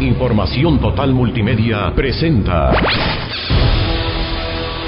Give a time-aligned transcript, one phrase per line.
[0.00, 2.72] Información Total Multimedia presenta.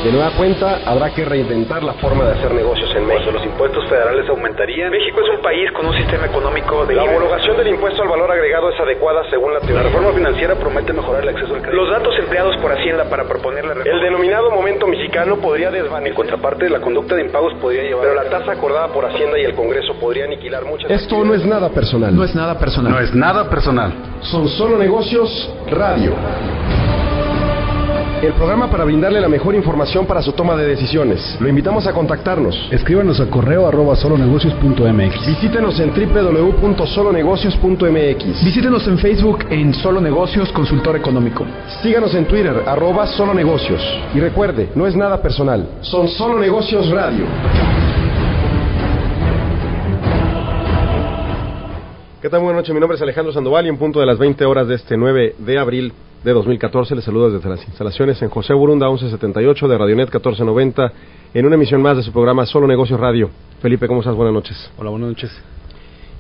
[0.05, 3.33] De nueva cuenta, habrá que reinventar la forma de hacer negocios en México.
[3.33, 4.93] Los impuestos federales aumentarían.
[4.93, 8.31] México es un país con un sistema económico de La homologación del impuesto al valor
[8.31, 9.83] agregado es adecuada según la teoría.
[9.83, 11.83] La reforma financiera promete mejorar el acceso al crédito.
[11.83, 13.99] Los datos empleados por Hacienda para proponer la reforma.
[13.99, 16.09] El denominado momento mexicano podría desvanecer.
[16.09, 18.03] En contraparte, la conducta de impagos podría llevar.
[18.03, 20.91] Pero la tasa acordada por Hacienda y el Congreso podría aniquilar muchas.
[20.93, 22.15] Esto no es nada personal.
[22.15, 22.93] No es nada personal.
[22.93, 23.93] No es nada personal.
[24.21, 26.13] Son solo negocios radio.
[28.23, 31.37] El programa para brindarle la mejor información para su toma de decisiones.
[31.39, 32.69] Lo invitamos a contactarnos.
[32.73, 35.25] Escríbanos a correo arroba solonegocios.mx.
[35.25, 38.45] Visítenos en www.solonegocios.mx.
[38.45, 41.47] Visítenos en Facebook en Solo Negocios Consultor Económico.
[41.81, 43.81] Síganos en Twitter, arroba solo negocios.
[44.13, 45.69] Y recuerde, no es nada personal.
[45.83, 47.25] Son solo negocios radio.
[52.21, 52.41] ¿Qué tal?
[52.41, 54.75] Buenas noches, mi nombre es Alejandro Sandoval y en punto de las 20 horas de
[54.75, 55.93] este 9 de abril
[56.25, 60.93] de 2014 les saludo desde las instalaciones en José Burunda 1178 de Radionet 1490
[61.35, 63.31] en una emisión más de su programa Solo Negocios Radio.
[63.63, 64.17] Felipe, ¿cómo estás?
[64.17, 64.69] Buenas noches.
[64.79, 65.31] Hola, buenas noches.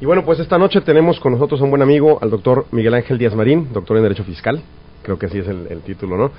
[0.01, 2.95] Y bueno, pues esta noche tenemos con nosotros a un buen amigo, al doctor Miguel
[2.95, 4.63] Ángel Díaz Marín, doctor en Derecho Fiscal,
[5.03, 6.31] creo que así es el, el título, ¿no?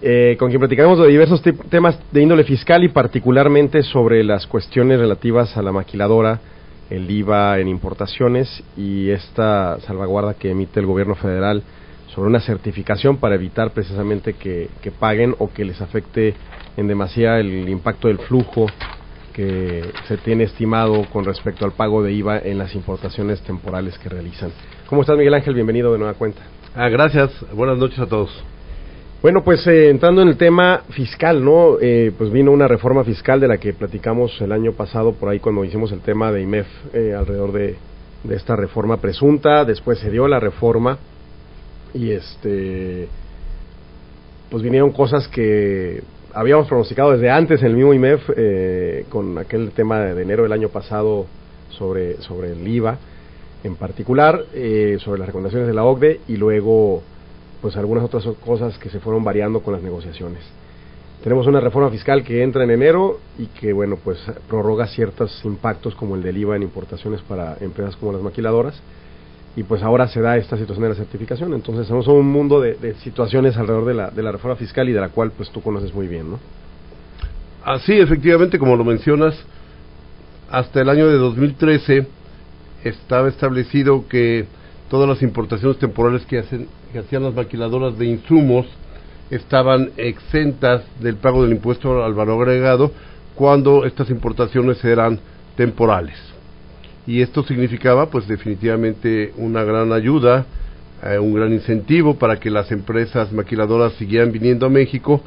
[0.00, 4.98] Eh, con quien platicaremos de diversos temas de índole fiscal y particularmente sobre las cuestiones
[4.98, 6.40] relativas a la maquiladora,
[6.92, 11.62] el IVA en importaciones y esta salvaguarda que emite el gobierno federal
[12.14, 16.34] sobre una certificación para evitar precisamente que, que paguen o que les afecte
[16.76, 18.66] en demasía el impacto del flujo
[19.32, 24.10] que se tiene estimado con respecto al pago de IVA en las importaciones temporales que
[24.10, 24.52] realizan.
[24.86, 25.54] ¿Cómo estás, Miguel Ángel?
[25.54, 26.42] Bienvenido de nueva cuenta.
[26.74, 27.30] Ah, gracias.
[27.54, 28.30] Buenas noches a todos.
[29.22, 31.76] Bueno, pues eh, entrando en el tema fiscal, ¿no?
[31.80, 35.38] Eh, pues vino una reforma fiscal de la que platicamos el año pasado por ahí
[35.38, 37.76] cuando hicimos el tema de IMEF eh, alrededor de,
[38.28, 39.64] esta reforma presunta.
[39.64, 40.98] Después se dio la reforma
[41.94, 43.06] y este,
[44.50, 46.02] pues vinieron cosas que
[46.34, 50.52] habíamos pronosticado desde antes en el mismo IMEF eh, con aquel tema de enero del
[50.52, 51.26] año pasado
[51.70, 52.98] sobre sobre el IVA
[53.62, 57.04] en particular, eh, sobre las recomendaciones de la OCDE y luego
[57.62, 60.42] pues algunas otras cosas que se fueron variando con las negociaciones.
[61.22, 64.18] Tenemos una reforma fiscal que entra en enero y que, bueno, pues
[64.48, 68.82] prorroga ciertos impactos como el del IVA en importaciones para empresas como las maquiladoras.
[69.54, 71.54] Y pues ahora se da esta situación de la certificación.
[71.54, 74.92] Entonces tenemos un mundo de, de situaciones alrededor de la, de la reforma fiscal y
[74.92, 76.40] de la cual pues tú conoces muy bien, ¿no?
[77.64, 79.36] Así, efectivamente, como lo mencionas,
[80.50, 82.06] hasta el año de 2013
[82.82, 84.46] estaba establecido que
[84.92, 88.66] todas las importaciones temporales que, hacen, que hacían las maquiladoras de insumos
[89.30, 92.92] estaban exentas del pago del impuesto al valor agregado
[93.34, 95.18] cuando estas importaciones eran
[95.56, 96.18] temporales.
[97.06, 100.44] Y esto significaba, pues definitivamente, una gran ayuda,
[101.02, 105.22] eh, un gran incentivo para que las empresas maquiladoras siguieran viniendo a México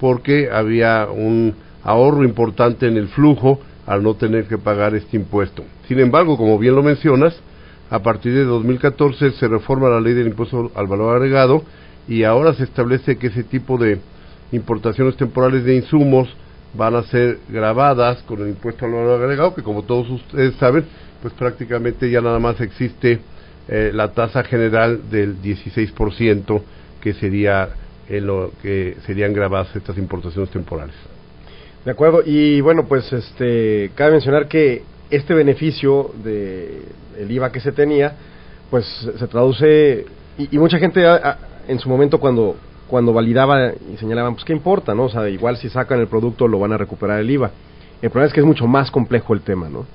[0.00, 1.54] porque había un
[1.84, 5.62] ahorro importante en el flujo al no tener que pagar este impuesto.
[5.88, 7.38] Sin embargo, como bien lo mencionas,
[7.90, 11.64] a partir de 2014 se reforma la ley del impuesto al valor agregado
[12.08, 13.98] y ahora se establece que ese tipo de
[14.52, 16.28] importaciones temporales de insumos
[16.74, 20.84] van a ser grabadas con el impuesto al valor agregado, que como todos ustedes saben,
[21.20, 23.18] pues prácticamente ya nada más existe
[23.68, 26.62] eh, la tasa general del 16%
[27.00, 27.70] que sería
[28.08, 30.94] en lo que serían grabadas estas importaciones temporales.
[31.84, 36.82] De acuerdo, y bueno, pues este cabe mencionar que este beneficio de
[37.18, 38.14] el IVA que se tenía,
[38.70, 38.84] pues
[39.18, 40.06] se traduce
[40.38, 41.38] y, mucha gente a-
[41.68, 42.56] en su momento cuando
[42.86, 45.04] cuando validaba y señalaban, pues qué importa, ¿no?
[45.04, 47.52] O sea, igual si sacan el producto lo van a recuperar el IVA.
[48.02, 49.86] El problema es que es mucho más complejo el tema, ¿no?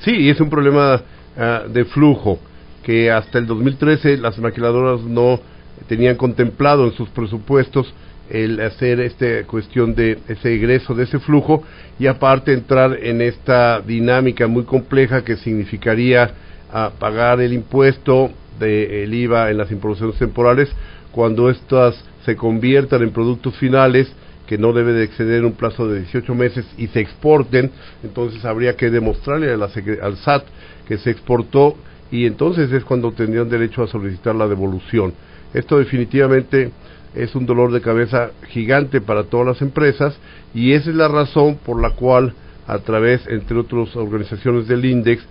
[0.00, 1.02] Sí, y es un problema
[1.36, 2.38] ah, de flujo
[2.82, 5.40] que hasta el 2013 las maquiladoras no
[5.88, 7.92] tenían contemplado en sus presupuestos
[8.32, 11.62] el hacer esta cuestión de ese egreso de ese flujo
[11.98, 16.30] y aparte entrar en esta dinámica muy compleja que significaría
[16.72, 20.70] ah, pagar el impuesto del IVA en las importaciones temporales
[21.12, 24.10] cuando estas se conviertan en productos finales
[24.46, 27.70] que no debe de exceder un plazo de 18 meses y se exporten,
[28.02, 29.68] entonces habría que demostrarle a la
[30.02, 30.44] al SAT
[30.88, 31.76] que se exportó
[32.10, 35.12] y entonces es cuando tendrían derecho a solicitar la devolución.
[35.54, 36.70] Esto definitivamente
[37.14, 40.16] es un dolor de cabeza gigante para todas las empresas
[40.54, 42.34] y esa es la razón por la cual
[42.66, 45.24] a través, entre otras organizaciones del INDEX,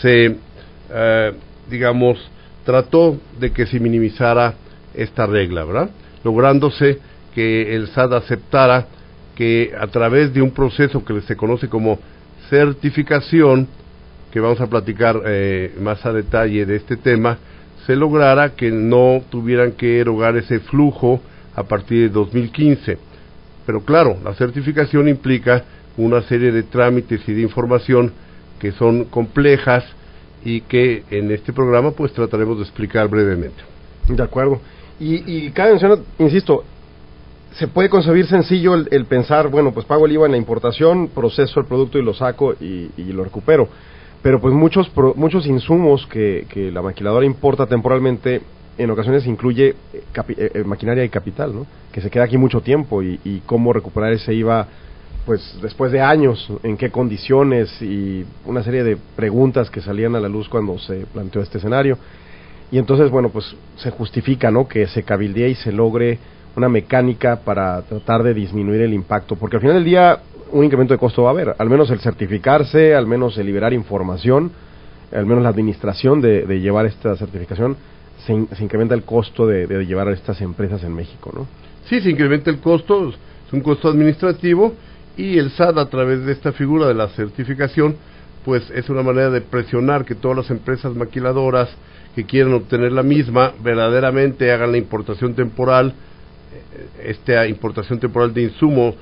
[0.00, 0.36] se,
[0.92, 1.32] eh,
[1.70, 2.18] digamos,
[2.64, 4.54] trató de que se minimizara
[4.94, 5.90] esta regla, ¿verdad?
[6.22, 6.98] Lográndose
[7.34, 8.86] que el SAT aceptara
[9.34, 11.98] que a través de un proceso que se conoce como
[12.48, 13.66] certificación,
[14.30, 17.38] que vamos a platicar eh, más a detalle de este tema,
[17.86, 21.20] se lograra que no tuvieran que erogar ese flujo
[21.54, 22.98] a partir de 2015.
[23.66, 25.64] Pero claro, la certificación implica
[25.96, 28.12] una serie de trámites y de información
[28.58, 29.84] que son complejas
[30.44, 33.62] y que en este programa pues trataremos de explicar brevemente.
[34.08, 34.60] De acuerdo.
[35.00, 36.64] Y, y cabe mencionar, insisto,
[37.54, 41.60] se puede concebir sencillo el, pensar, bueno, pues pago el IVA en la importación, proceso
[41.60, 43.68] el producto y lo saco y, lo recupero.
[44.24, 48.40] Pero pues muchos, muchos insumos que, que, la maquiladora importa temporalmente
[48.78, 51.66] en ocasiones incluye eh, eh, eh, maquinaria y capital, ¿no?
[51.92, 54.66] Que se queda aquí mucho tiempo y, y cómo recuperar ese IVA
[55.26, 60.20] pues después de años, en qué condiciones y una serie de preguntas que salían a
[60.20, 61.98] la luz cuando se planteó este escenario.
[62.70, 64.66] Y entonces, bueno, pues se justifica, ¿no?
[64.66, 66.18] Que se cabildee y se logre
[66.56, 70.18] una mecánica para tratar de disminuir el impacto, porque al final del día
[70.54, 73.72] un incremento de costo va a haber, al menos el certificarse, al menos el liberar
[73.72, 74.52] información,
[75.12, 77.76] al menos la administración de, llevar esta certificación,
[78.24, 81.46] se, incrementa el costo de, de, llevar a estas empresas en México, ¿no?
[81.86, 84.74] Sí, se incrementa el costo, es un costo administrativo
[85.16, 87.96] y el SAT a través de esta figura de la certificación,
[88.44, 91.68] pues es una manera de presionar que todas las empresas maquiladoras
[92.14, 95.94] que quieran obtener la misma verdaderamente hagan la importación temporal,
[96.52, 98.94] eh, esta importación temporal de insumo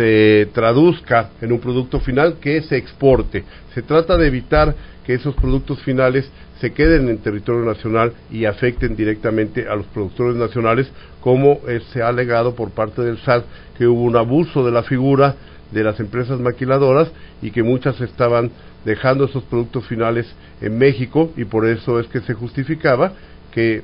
[0.00, 3.44] se traduzca en un producto final que se exporte.
[3.74, 4.74] Se trata de evitar
[5.04, 6.26] que esos productos finales
[6.58, 11.60] se queden en territorio nacional y afecten directamente a los productores nacionales, como
[11.92, 13.44] se ha alegado por parte del SAT
[13.76, 15.34] que hubo un abuso de la figura
[15.70, 17.12] de las empresas maquiladoras
[17.42, 18.50] y que muchas estaban
[18.86, 23.12] dejando esos productos finales en México y por eso es que se justificaba
[23.52, 23.82] que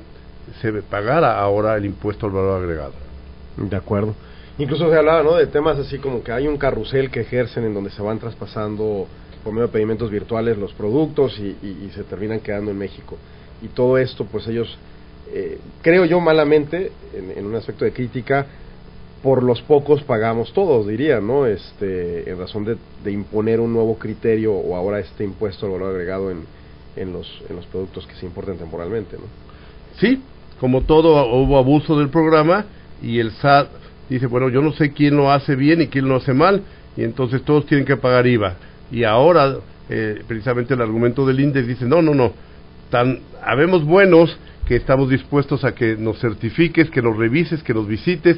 [0.61, 3.06] se pagara ahora el impuesto al valor agregado.
[3.57, 4.13] De acuerdo.
[4.59, 5.35] Incluso se hablaba ¿no?
[5.35, 9.07] de temas así como que hay un carrusel que ejercen en donde se van traspasando
[9.43, 13.17] por medio de pedimentos virtuales los productos y, se terminan quedando en México.
[13.61, 14.77] Y todo esto, pues ellos,
[15.31, 18.45] eh, creo yo malamente, en, un aspecto de crítica,
[19.23, 21.45] por los pocos pagamos todos, diría, ¿no?
[21.45, 26.29] Este, en razón de, imponer un nuevo criterio o ahora este impuesto al valor agregado
[26.29, 26.43] en,
[26.95, 29.23] en, los, en los productos que se importen temporalmente, ¿no?
[29.99, 30.21] Sí,
[30.59, 32.65] como todo hubo abuso del programa
[33.01, 33.69] y el SAT
[34.09, 36.63] dice, bueno, yo no sé quién lo hace bien y quién lo hace mal
[36.95, 38.55] y entonces todos tienen que pagar IVA.
[38.91, 39.57] Y ahora,
[39.89, 42.33] eh, precisamente el argumento del INDEX dice, no, no, no,
[42.89, 47.87] tan, habemos buenos que estamos dispuestos a que nos certifiques, que nos revises, que nos
[47.87, 48.37] visites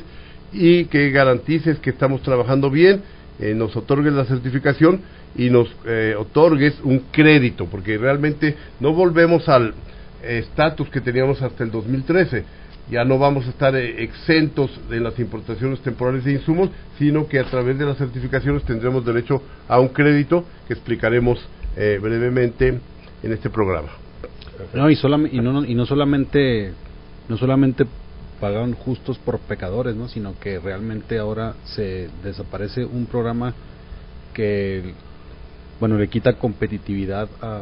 [0.52, 3.02] y que garantices que estamos trabajando bien,
[3.40, 5.02] eh, nos otorgues la certificación
[5.36, 9.74] y nos eh, otorgues un crédito, porque realmente no volvemos al
[10.22, 12.44] estatus que teníamos hasta el 2013.
[12.89, 17.39] Ya no vamos a estar eh, exentos de las importaciones temporales de insumos, sino que
[17.39, 21.39] a través de las certificaciones tendremos derecho a un crédito que explicaremos
[22.01, 22.80] brevemente
[23.24, 23.88] en este programa.
[24.74, 24.97] No, y,
[25.31, 26.74] y, no, y no solamente
[27.30, 27.86] no solamente
[28.41, 30.07] pagaron justos por pecadores, ¿no?
[30.07, 33.53] Sino que realmente ahora se desaparece un programa
[34.33, 34.94] que,
[35.80, 37.62] bueno, le quita competitividad a,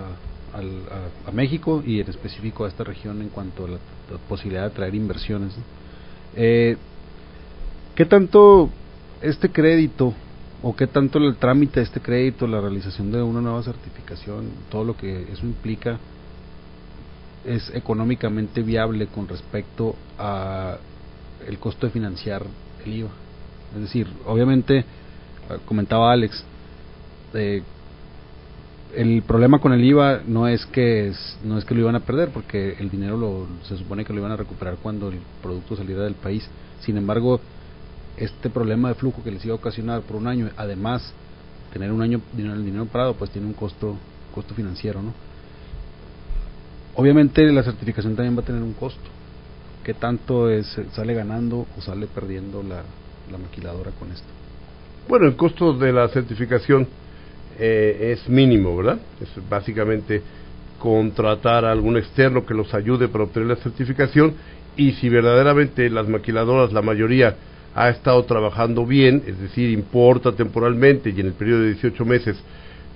[1.26, 3.78] a, México y en específico a esta región en cuanto a la,
[4.28, 5.54] posibilidad de traer inversiones.
[6.36, 6.78] Eh,
[7.96, 8.70] ¿Qué tanto
[9.22, 10.14] este crédito
[10.62, 14.84] o qué tanto el trámite de este crédito, la realización de una nueva certificación, todo
[14.84, 16.00] lo que eso implica,
[17.46, 20.78] es económicamente viable con respecto a
[21.48, 22.44] el costo de financiar
[22.86, 23.10] el IVA.
[23.76, 24.84] Es decir, obviamente,
[25.50, 26.44] ah, comentaba Alex,
[27.34, 27.64] eh,
[28.96, 31.12] el problema con el IVA no es que
[31.44, 34.20] no es que lo iban a perder porque el dinero lo, se supone que lo
[34.20, 36.48] iban a recuperar cuando el producto saliera del país.
[36.82, 37.40] Sin embargo,
[38.18, 41.14] este problema de flujo que les iba a ocasionar por un año, además
[41.74, 43.98] tener un año dinero, el dinero parado, pues tiene un costo
[44.38, 45.14] costo financiero, ¿no?
[46.96, 49.10] Obviamente la certificación también va a tener un costo.
[49.84, 52.84] ¿Qué tanto es, sale ganando o sale perdiendo la,
[53.38, 54.28] maquiladora con esto?
[55.08, 56.88] Bueno, el costo de la certificación
[57.60, 59.00] eh, es mínimo, ¿verdad?
[59.22, 60.22] Es básicamente
[60.80, 64.36] contratar a algún externo que los ayude para obtener la certificación
[64.76, 67.36] y si verdaderamente las maquiladoras, la mayoría,
[67.76, 72.38] ha estado trabajando bien, es decir, importa temporalmente y en el periodo de 18 meses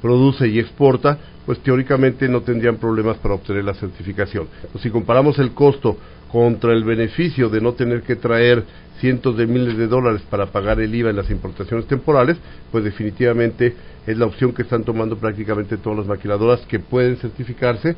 [0.02, 4.48] produce y exporta, pues teóricamente no tendrían problemas para obtener la certificación.
[4.82, 5.98] si comparamos el costo
[6.32, 8.64] contra el beneficio de no tener que traer
[9.00, 12.38] cientos de miles de dólares para pagar el IVA en las importaciones temporales,
[12.72, 13.76] pues definitivamente
[14.08, 17.96] es la opción que están tomando prácticamente todas las maquiladoras que pueden certificarse,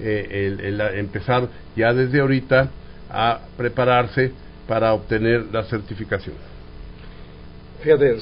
[0.00, 2.70] eh, el, empezar ya desde ahorita
[3.10, 4.32] a prepararse
[4.66, 6.36] para obtener la certificación.
[7.82, 8.16] Fíjate,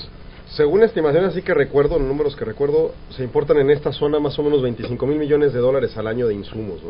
[0.56, 4.42] según estimaciones, así que recuerdo, números que recuerdo, se importan en esta zona más o
[4.42, 6.80] menos 25 mil millones de dólares al año de insumos.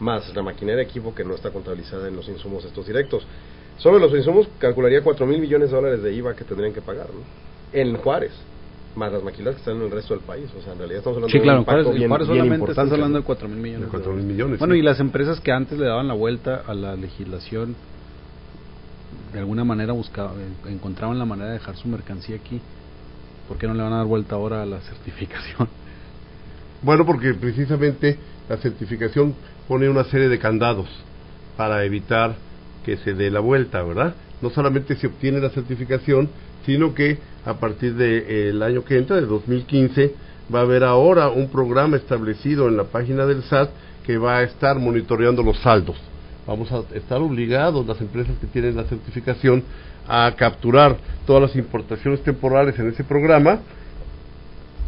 [0.00, 3.26] Más la maquinaria de equipo que no está contabilizada en los insumos estos directos.
[3.78, 7.06] Solo los insumos calcularía 4 mil millones de dólares de IVA que tendrían que pagar,
[7.06, 7.20] ¿no?
[7.72, 8.32] En Juárez,
[8.96, 10.46] más las maquilas que están en el resto del país.
[10.58, 12.38] O sea, en realidad estamos hablando Sí, de claro, un impacto Juárez, bien, Juárez bien
[12.38, 13.80] solamente estás hablando de 4 mil millones.
[13.80, 14.32] De de 4 mil dólares.
[14.36, 14.80] millones, Bueno, sí.
[14.80, 17.76] y las empresas que antes le daban la vuelta a la legislación,
[19.32, 20.34] de alguna manera buscaban,
[20.66, 22.60] encontraban la manera de dejar su mercancía aquí.
[23.46, 25.68] ¿Por qué no le van a dar vuelta ahora a la certificación?
[26.82, 28.18] Bueno, porque precisamente
[28.48, 29.34] la certificación
[29.66, 30.88] pone una serie de candados
[31.56, 32.36] para evitar
[32.84, 34.14] que se dé la vuelta, ¿verdad?
[34.40, 36.28] No solamente se obtiene la certificación,
[36.64, 40.14] sino que a partir del año que entra, de 2015,
[40.54, 43.70] va a haber ahora un programa establecido en la página del SAT
[44.06, 45.96] que va a estar monitoreando los saldos.
[46.46, 49.64] Vamos a estar obligados, las empresas que tienen la certificación,
[50.06, 53.58] a capturar todas las importaciones temporales en ese programa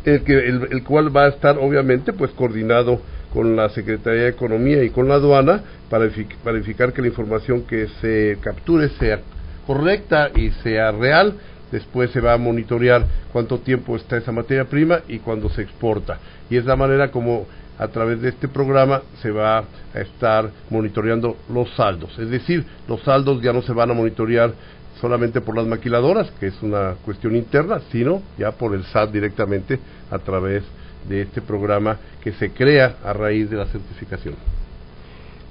[0.04, 3.00] el, que, el, el cual va a estar obviamente pues coordinado
[3.33, 7.09] con la Secretaría de Economía y con la aduana para verifi- para verificar que la
[7.09, 9.21] información que se capture sea
[9.66, 11.35] correcta y sea real.
[11.71, 16.19] Después se va a monitorear cuánto tiempo está esa materia prima y cuándo se exporta.
[16.50, 17.47] Y es la manera como
[17.78, 19.64] a través de este programa se va a
[20.00, 22.19] estar monitoreando los saldos.
[22.19, 24.52] Es decir, los saldos ya no se van a monitorear
[25.00, 29.78] solamente por las maquiladoras, que es una cuestión interna, sino ya por el SAT directamente
[30.11, 30.62] a través
[31.09, 34.35] de este programa que se crea a raíz de la certificación.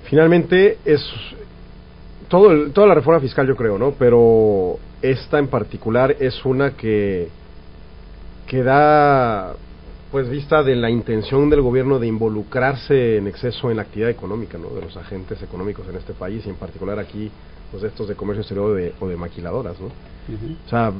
[0.03, 1.01] Finalmente es
[2.27, 3.91] todo el- toda la reforma fiscal yo creo, ¿no?
[3.97, 7.29] Pero esta en particular es una que
[8.47, 9.53] que da
[10.11, 14.57] pues vista de la intención del gobierno de involucrarse en exceso en la actividad económica,
[14.57, 14.69] ¿no?
[14.69, 17.29] De los agentes económicos en este país y en particular aquí
[17.71, 19.87] pues estos de comercio exterior o de, o de maquiladoras, ¿no?
[19.87, 20.91] O sea,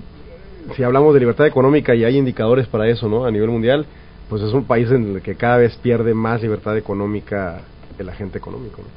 [0.75, 3.25] si hablamos de libertad económica y hay indicadores para eso, ¿no?
[3.25, 3.85] A nivel mundial,
[4.29, 7.61] pues es un país en el que cada vez pierde más libertad económica
[7.97, 8.88] el agente económico, ¿no?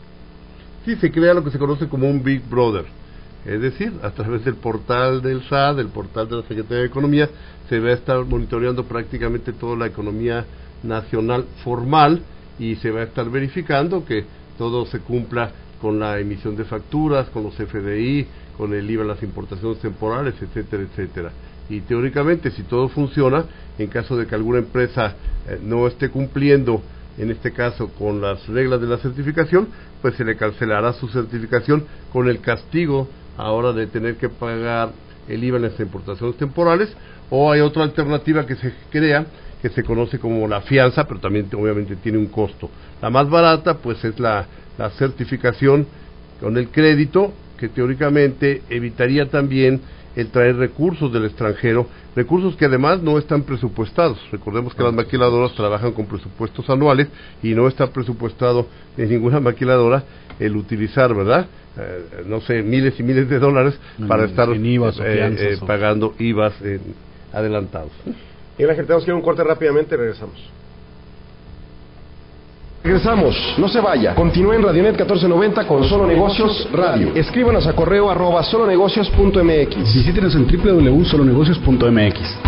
[0.85, 2.85] Sí, se crea lo que se conoce como un Big Brother.
[3.45, 7.29] Es decir, a través del portal del SAT, del portal de la Secretaría de Economía,
[7.69, 10.45] se va a estar monitoreando prácticamente toda la economía
[10.83, 12.23] nacional formal
[12.59, 14.25] y se va a estar verificando que
[14.59, 15.51] todo se cumpla
[15.83, 18.25] con la emisión de facturas, con los FDI,
[18.57, 21.33] con el IVA las importaciones temporales, etcétera, etcétera.
[21.69, 23.45] Y teóricamente, si todo funciona,
[23.79, 25.17] en caso de que alguna empresa
[25.49, 26.81] eh, no esté cumpliendo
[27.19, 29.69] en este caso con las reglas de la certificación,
[30.01, 34.93] pues se le cancelará su certificación con el castigo ahora de tener que pagar
[35.29, 36.95] el IVA en las importaciones temporales,
[37.29, 39.27] o hay otra alternativa que se crea
[39.61, 42.69] que se conoce como la fianza, pero también obviamente tiene un costo.
[43.01, 44.47] La más barata pues es la,
[44.79, 45.87] la certificación
[46.41, 49.81] con el crédito, que teóricamente evitaría también
[50.17, 54.19] el traer recursos del extranjero, recursos que además no están presupuestados.
[54.31, 57.09] Recordemos que las maquiladoras trabajan con presupuestos anuales
[57.43, 58.67] y no está presupuestado
[58.99, 60.03] en ninguna maquiladora
[60.39, 61.47] el utilizar, ¿verdad?
[61.79, 65.15] Eh, no sé, miles y miles de dólares En- para estar en IVAs o eh,
[65.15, 66.81] fianzas eh, o- pagando IVAs en-
[67.33, 67.93] adelantados.
[68.59, 70.51] Y Ángel, tenemos que ir a un corte rápidamente y regresamos.
[72.85, 74.13] Regresamos, no se vaya.
[74.17, 77.13] Continúa en Radionet 1490 con Solo Negocios Radio.
[77.15, 79.95] Escríbanos a correo arroba solonegocios.mx.
[79.95, 82.39] Visítenos en www.solonegocios.mx.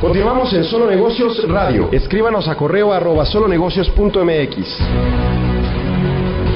[0.00, 1.88] Continuamos en Solo Negocios Radio.
[1.92, 4.78] Escríbanos a correo arroba solonegocios.mx.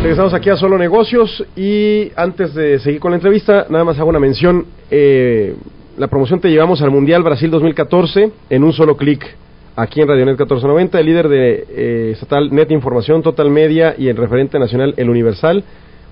[0.02, 4.09] Regresamos aquí a Solo Negocios y antes de seguir con la entrevista, nada más hago
[4.09, 4.66] una mención.
[4.90, 5.54] Eh,
[6.00, 9.37] la promoción te llevamos al Mundial Brasil 2014 en un solo clic.
[9.76, 14.16] Aquí en Radionet 1490, el líder de eh, estatal Net Información, Total Media y el
[14.16, 15.62] referente nacional El Universal.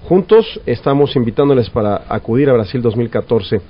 [0.02, 3.62] Juntos estamos invitándoles para acudir a Brasil 2014.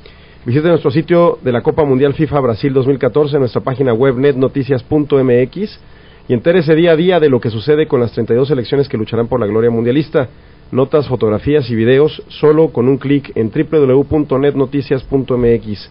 [0.44, 5.80] Visite nuestro sitio de la Copa Mundial FIFA Brasil 2014, nuestra página web netnoticias.mx
[6.26, 9.28] y entérese día a día de lo que sucede con las 32 selecciones que lucharán
[9.28, 10.28] por la gloria mundialista.
[10.72, 15.90] Notas, fotografías y videos solo con un clic en www.netnoticias.mx.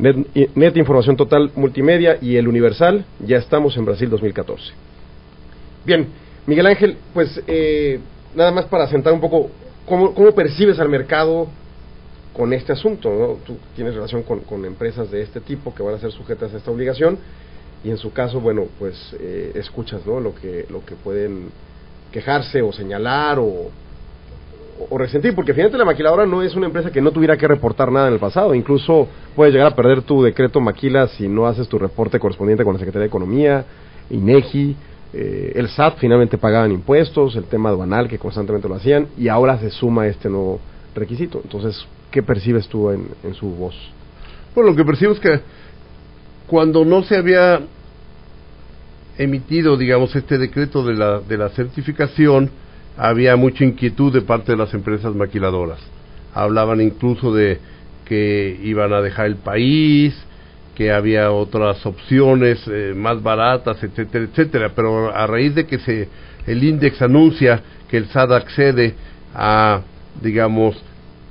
[0.00, 0.16] Net,
[0.54, 4.72] Net Información Total Multimedia y El Universal, ya estamos en Brasil 2014.
[5.84, 6.08] Bien,
[6.46, 8.00] Miguel Ángel, pues eh,
[8.34, 9.50] nada más para sentar un poco,
[9.86, 11.48] ¿cómo, cómo percibes al mercado
[12.32, 13.10] con este asunto?
[13.10, 13.26] ¿no?
[13.44, 16.56] Tú tienes relación con, con empresas de este tipo que van a ser sujetas a
[16.56, 17.18] esta obligación
[17.84, 20.18] y en su caso, bueno, pues eh, escuchas ¿no?
[20.18, 21.50] lo, que, lo que pueden
[22.10, 23.70] quejarse o señalar o,
[24.88, 27.90] o, resentir, porque finalmente la maquiladora no es una empresa que no tuviera que reportar
[27.90, 31.68] nada en el pasado, incluso puedes llegar a perder tu decreto maquila si no haces
[31.68, 33.64] tu reporte correspondiente con la Secretaría de Economía,
[34.10, 34.76] INEGI,
[35.12, 39.58] eh, el SAT finalmente pagaban impuestos, el tema aduanal que constantemente lo hacían y ahora
[39.58, 40.60] se suma este nuevo
[40.94, 41.40] requisito.
[41.42, 43.74] Entonces, ¿qué percibes tú en, en su voz?
[44.54, 45.40] Bueno, lo que percibo es que
[46.46, 47.60] cuando no se había
[49.18, 52.50] emitido, digamos, este decreto de la, de la certificación,
[53.00, 55.78] había mucha inquietud de parte de las empresas maquiladoras.
[56.34, 57.58] Hablaban incluso de
[58.04, 60.14] que iban a dejar el país,
[60.74, 64.72] que había otras opciones eh, más baratas, etcétera, etcétera.
[64.76, 66.08] Pero a raíz de que se
[66.46, 68.94] el INDEX anuncia que el SAT accede
[69.34, 69.80] a,
[70.20, 70.76] digamos,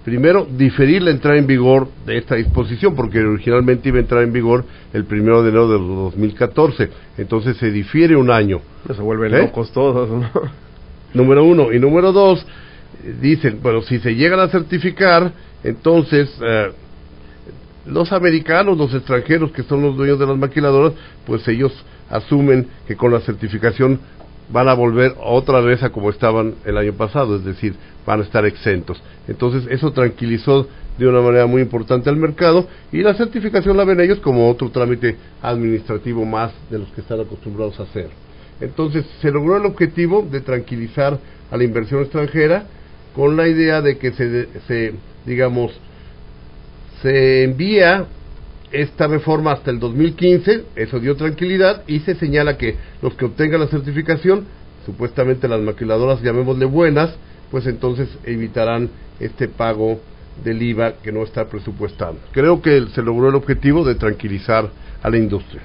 [0.04, 4.34] primero diferir la entrada en vigor de esta disposición, porque originalmente iba a entrar en
[4.34, 8.60] vigor el primero de enero de 2014, entonces se difiere un año.
[8.88, 9.42] Se vuelven ¿Eh?
[9.44, 10.69] locos todos, ¿no?
[11.14, 11.74] Número uno.
[11.74, 12.46] Y número dos,
[13.22, 15.32] dicen, bueno, si se llegan a certificar,
[15.64, 16.72] entonces eh,
[17.86, 20.94] los americanos, los extranjeros que son los dueños de las maquiladoras,
[21.26, 21.74] pues ellos
[22.10, 24.00] asumen que con la certificación
[24.52, 27.76] van a volver otra vez a como estaban el año pasado, es decir,
[28.06, 29.02] van a estar exentos.
[29.28, 34.02] Entonces eso tranquilizó de una manera muy importante al mercado y la certificación la ven
[34.02, 38.10] ellos como otro trámite administrativo más de los que están acostumbrados a hacer.
[38.62, 41.20] Entonces se logró el objetivo de tranquilizar
[41.52, 42.66] a la inversión extranjera
[43.16, 44.94] con la idea de que se, se
[45.26, 45.72] digamos,
[47.02, 48.06] se envía
[48.72, 53.62] esta reforma hasta el 2015, eso dio tranquilidad y se señala que los que obtengan
[53.62, 54.46] la certificación,
[54.86, 57.16] supuestamente las maquiladoras, llamémosle buenas,
[57.50, 58.90] pues entonces evitarán
[59.20, 60.00] este pago
[60.44, 62.18] del IVA que no está presupuestado.
[62.32, 64.70] Creo que se logró el objetivo de tranquilizar
[65.02, 65.62] a la industria.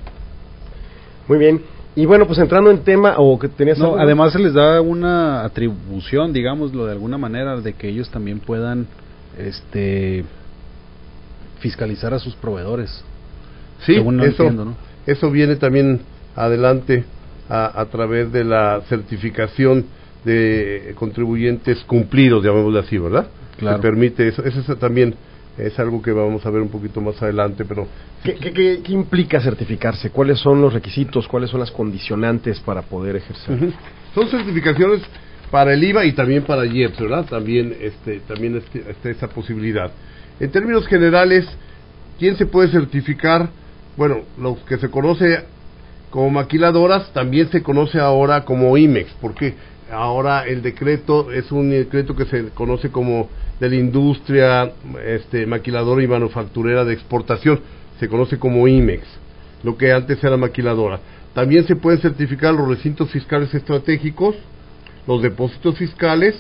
[1.29, 1.74] Muy bien.
[1.97, 3.99] Y bueno, pues entrando en tema, o que tenías No, algo?
[4.01, 8.87] además se les da una atribución, digámoslo de alguna manera, de que ellos también puedan
[9.39, 10.25] este
[11.61, 13.05] fiscalizar a sus proveedores.
[13.87, 14.75] Sí, Según lo eso, entiendo, ¿no?
[15.07, 16.01] eso viene también
[16.37, 17.05] adelante
[17.49, 19.85] a, a través de la certificación
[20.25, 23.27] de contribuyentes cumplidos, llamémosle así, ¿verdad?
[23.59, 23.77] Claro.
[23.77, 24.43] Se permite eso.
[24.45, 25.15] Eso es también
[25.59, 27.87] es algo que vamos a ver un poquito más adelante, pero
[28.23, 30.11] ¿Qué, qué, qué- qué implica certificarse?
[30.11, 31.29] ¿Cuáles son los requisitos?
[31.29, 33.73] ¿Cuáles son las condicionantes para poder ejercer?
[34.15, 35.03] Son certificaciones
[35.51, 37.27] para el IVA y también para IEPS, ¿verdad?
[37.27, 39.91] También, este, también este- está esa posibilidad.
[40.41, 41.47] En términos generales,
[42.19, 43.51] ¿quién se puede certificar?
[43.97, 45.45] Bueno, los que se conoce
[46.11, 49.55] como maquiladoras también se conoce ahora como IMEX, porque
[49.93, 53.29] ahora el decreto es un decreto que se conoce como
[53.65, 54.73] de la industria
[55.07, 57.61] este, maquiladora y manufacturera de exportación,
[57.99, 59.03] se conoce como IMEX,
[59.63, 61.01] lo que antes era maquiladora.
[61.33, 64.37] También se pueden certificar los recintos fiscales estratégicos,
[65.07, 66.35] los depósitos fiscales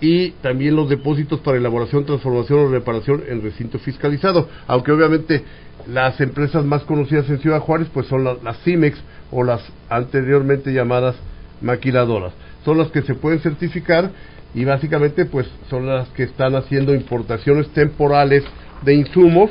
[0.00, 4.48] y también los depósitos para elaboración, transformación o reparación en recinto fiscalizado.
[4.66, 5.42] Aunque obviamente
[5.86, 8.98] las empresas más conocidas en Ciudad Juárez pues son la- las CIMEX
[9.30, 11.16] o las anteriormente llamadas
[11.60, 12.32] maquiladoras.
[12.64, 14.10] Son las que se pueden certificar
[14.54, 18.44] y básicamente pues son las que están haciendo importaciones temporales
[18.82, 19.50] de insumos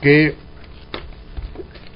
[0.00, 0.34] que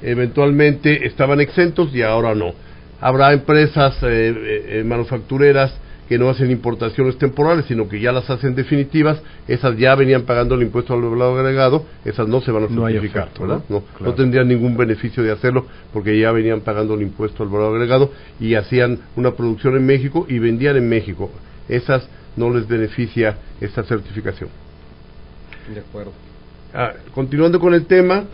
[0.03, 2.53] eventualmente estaban exentos y ahora no.
[3.01, 5.73] Habrá empresas eh, eh, eh, manufactureras
[6.09, 10.57] que no hacen importaciones temporales, sino que ya las hacen definitivas, esas ya venían pagando
[10.57, 13.63] el impuesto al valor agregado, esas no se van a certificar, ¿verdad?
[13.69, 13.77] ¿no?
[13.77, 14.11] No, Claro.
[14.11, 18.11] no tendrían ningún beneficio de hacerlo porque ya venían pagando el impuesto al valor agregado
[18.41, 21.31] y hacían una producción en México y vendían en México.
[21.71, 22.07] Esas
[22.37, 24.51] no les beneficia esta certificación.
[25.73, 26.13] De acuerdo.
[26.75, 28.25] Ah, continuando con el tema,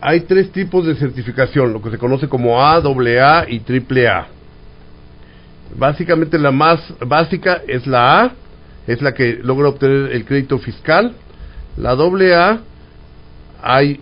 [0.00, 4.26] hay tres tipos de certificación, lo que se conoce como A, AA y AAA.
[5.76, 8.32] Básicamente la más básica es la A,
[8.86, 11.14] es la que logra obtener el crédito fiscal.
[11.76, 12.60] La AA
[13.62, 14.00] hay,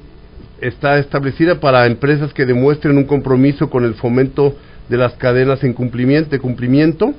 [0.61, 4.57] está establecida para empresas que demuestren un compromiso con el fomento
[4.89, 7.15] de las cadenas en cumplimiento, de cumplimiento.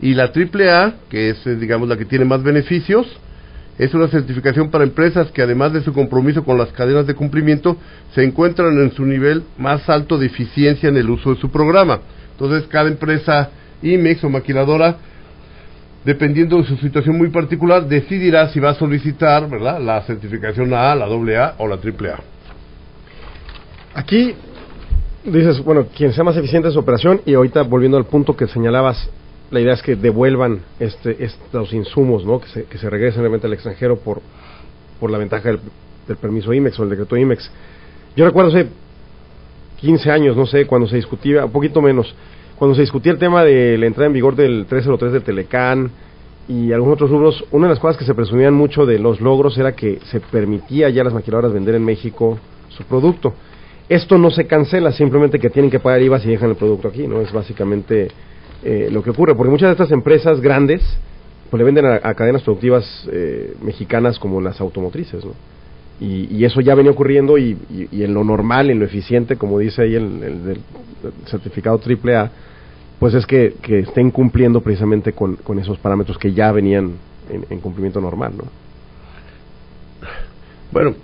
[0.00, 3.06] Y la AAA, que es, eh, digamos, la que tiene más beneficios,
[3.78, 7.76] es una certificación para empresas que además de su compromiso con las cadenas de cumplimiento,
[8.14, 12.00] se encuentran en su nivel más alto de eficiencia en el uso de su programa.
[12.32, 13.50] Entonces, cada empresa
[13.82, 14.96] IMEX o maquiladora,
[16.04, 19.80] dependiendo de su situación muy particular, decidirá si va a solicitar ¿verdad?
[19.80, 22.20] la certificación A, la AA o la AAA.
[23.94, 24.34] Aquí
[25.24, 28.46] dices, bueno, quien sea más eficiente en su operación y ahorita volviendo al punto que
[28.46, 29.10] señalabas,
[29.50, 32.40] la idea es que devuelvan este, estos insumos, ¿no?
[32.40, 34.20] Que se, que se regresen realmente al extranjero por,
[34.98, 35.60] por la ventaja del,
[36.06, 37.50] del permiso IMEX o el decreto IMEX.
[38.16, 38.68] Yo recuerdo hace
[39.80, 42.14] 15 años, no sé, cuando se discutía, un poquito menos,
[42.56, 45.90] cuando se discutía el tema de la entrada en vigor del 303 de Telecán
[46.48, 49.58] y algunos otros rubros, una de las cosas que se presumían mucho de los logros
[49.58, 53.34] era que se permitía ya a las maquiladoras vender en México su producto.
[53.88, 57.06] Esto no se cancela, simplemente que tienen que pagar IVA si dejan el producto aquí,
[57.06, 57.20] ¿no?
[57.20, 58.08] Es básicamente
[58.64, 60.82] eh, lo que ocurre, porque muchas de estas empresas grandes
[61.50, 65.24] pues le venden a, cadenas productivas eh, mexicanas como las automotrices.
[66.00, 67.56] Y, eso ya venía ocurriendo y,
[67.92, 70.60] en lo normal, en lo eficiente, como dice ahí el, el del
[71.26, 72.30] certificado AAA,
[72.98, 76.92] pues es que, que estén cumpliendo precisamente con, esos parámetros que ya venían
[77.30, 78.44] en, en cumplimiento normal, ¿no?
[80.72, 80.94] Bueno,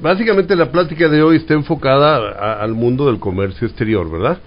[0.00, 4.38] básicamente la plática de hoy está enfocada a- al mundo del comercio exterior, ¿verdad?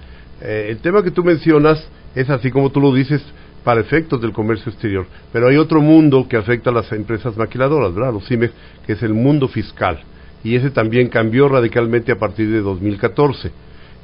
[0.41, 3.21] Eh, el tema que tú mencionas es así como tú lo dices
[3.63, 7.93] para efectos del comercio exterior, pero hay otro mundo que afecta a las empresas maquiladoras,
[7.93, 8.13] ¿verdad?
[8.13, 8.53] Los CIMEX,
[8.85, 9.99] que es el mundo fiscal,
[10.43, 13.51] y ese también cambió radicalmente a partir de 2014.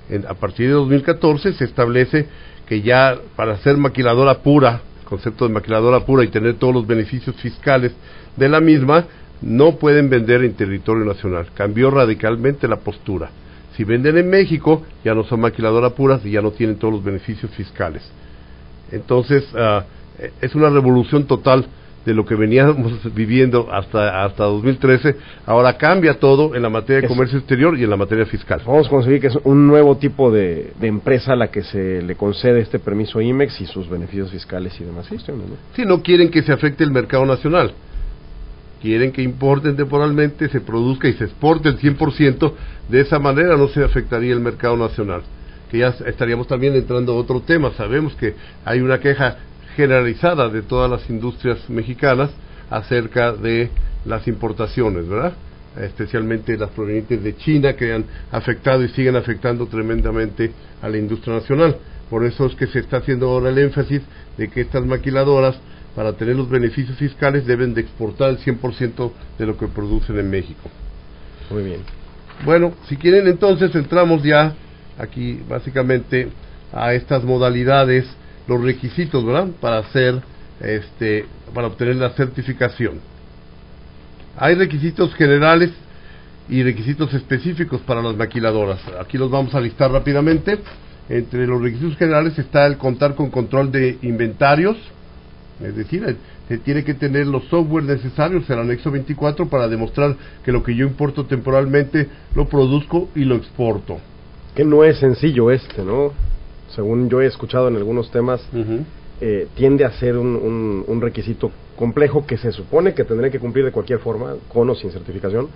[0.09, 2.27] En- a partir de 2014 se establece
[2.67, 7.35] que ya para ser maquiladora pura, concepto de maquiladora pura y tener todos los beneficios
[7.35, 7.91] fiscales
[8.35, 9.05] de la misma,
[9.41, 11.47] no pueden vender en territorio nacional.
[11.53, 13.29] Cambió radicalmente la postura.
[13.81, 17.03] Si venden en México, ya no son maquiladoras puras y ya no tienen todos los
[17.03, 18.03] beneficios fiscales.
[18.91, 19.81] Entonces, eh,
[20.39, 21.65] es una revolución total
[22.05, 25.15] de lo que veníamos viviendo hasta, hasta 2013.
[25.47, 28.61] Ahora cambia todo en la materia de Es- comercio exterior y en la materia fiscal.
[28.67, 32.03] Vamos a conseguir que es un nuevo tipo de, de empresa a la que se
[32.03, 35.07] le concede este permiso IMEX y sus beneficios fiscales y demás.
[35.75, 37.71] Sí, no quieren que se afecte el mercado nacional,
[38.81, 42.53] quieren que importen temporalmente, se produzca y se exporte el 100%,
[42.89, 45.21] de esa manera no se afectaría el mercado nacional.
[45.69, 49.37] Que ya estaríamos también entrando a otro tema, sabemos que hay una queja
[49.75, 52.31] generalizada de todas las industrias mexicanas
[52.69, 53.69] acerca de
[54.05, 55.33] las importaciones, ¿verdad?
[55.79, 61.35] Especialmente las provenientes de China que han afectado y siguen afectando tremendamente a la industria
[61.35, 61.77] nacional.
[62.09, 64.01] Por eso es que se está haciendo ahora el énfasis
[64.37, 65.57] de que estas maquiladoras
[65.95, 70.29] para tener los beneficios fiscales deben de exportar el 100% de lo que producen en
[70.29, 70.69] México.
[71.49, 71.81] Muy bien.
[72.45, 74.55] Bueno, si quieren entonces entramos ya
[74.97, 76.29] aquí básicamente
[76.73, 78.05] a estas modalidades,
[78.47, 79.47] los requisitos, ¿verdad?
[79.59, 80.21] Para hacer
[80.61, 82.99] este para obtener la certificación.
[84.37, 85.71] Hay requisitos generales
[86.49, 88.79] y requisitos específicos para las maquiladoras.
[88.99, 90.59] Aquí los vamos a listar rápidamente.
[91.09, 94.77] Entre los requisitos generales está el contar con control de inventarios,
[95.63, 96.15] es decir, eh,
[96.47, 100.75] se tiene que tener los software necesarios, el anexo 24, para demostrar que lo que
[100.75, 103.97] yo importo temporalmente lo produzco y lo exporto.
[104.55, 106.11] Que no es sencillo este, ¿no?
[106.75, 108.41] Según yo he escuchado en algunos temas,
[109.21, 113.39] eh, tiende a ser un, un- un requisito complejo que se supone que tendría que
[113.39, 115.47] cumplir de cualquier forma, con o sin certificación,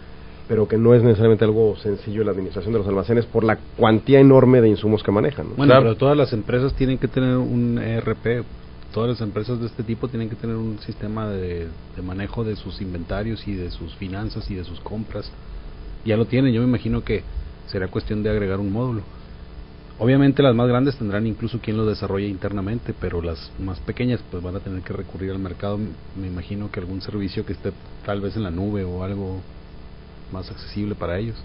[0.47, 3.57] pero que no es necesariamente algo sencillo en la administración de los almacenes por la
[3.77, 5.49] cuantía enorme de insumos que manejan.
[5.49, 5.55] ¿no?
[5.55, 5.83] Bueno, Claro.
[5.85, 8.43] pero todas las empresas tienen que tener un ERP.
[8.95, 11.67] Todas las empresas de este tipo tienen que tener un sistema de,
[12.01, 15.29] manejo de sus inventarios y de sus finanzas y de sus compras.
[16.05, 17.21] Ya lo tienen, yo me imagino que
[17.67, 19.01] será cuestión de agregar un módulo.
[19.99, 24.41] Obviamente las más grandes tendrán incluso quien lo desarrolle internamente, pero las más pequeñas pues
[24.41, 25.77] van a tener que recurrir al mercado.
[25.77, 27.73] Me imagino que algún servicio que esté
[28.05, 29.41] tal vez en la nube o algo
[30.31, 31.35] más accesible para ellos.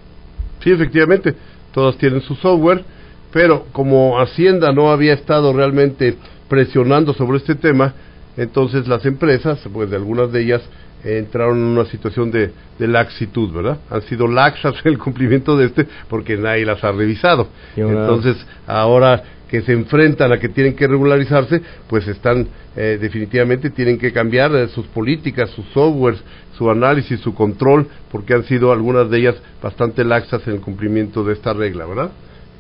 [0.62, 1.34] Sí, efectivamente,
[1.74, 2.84] todas tienen su software,
[3.32, 6.16] pero como Hacienda no había estado realmente
[6.50, 7.94] presionando sobre este tema,
[8.36, 10.62] entonces las empresas, pues de algunas de ellas,
[11.02, 13.78] entraron en una situación de, de laxitud, ¿verdad?
[13.88, 17.48] Han sido laxas en el cumplimiento de este porque nadie las ha revisado.
[17.74, 18.36] Entonces,
[18.66, 24.12] ahora que se enfrentan a que tienen que regularizarse, pues están eh, definitivamente tienen que
[24.12, 26.20] cambiar eh, sus políticas, sus softwares,
[26.56, 31.24] su análisis, su control, porque han sido algunas de ellas bastante laxas en el cumplimiento
[31.24, 32.10] de esta regla, ¿verdad?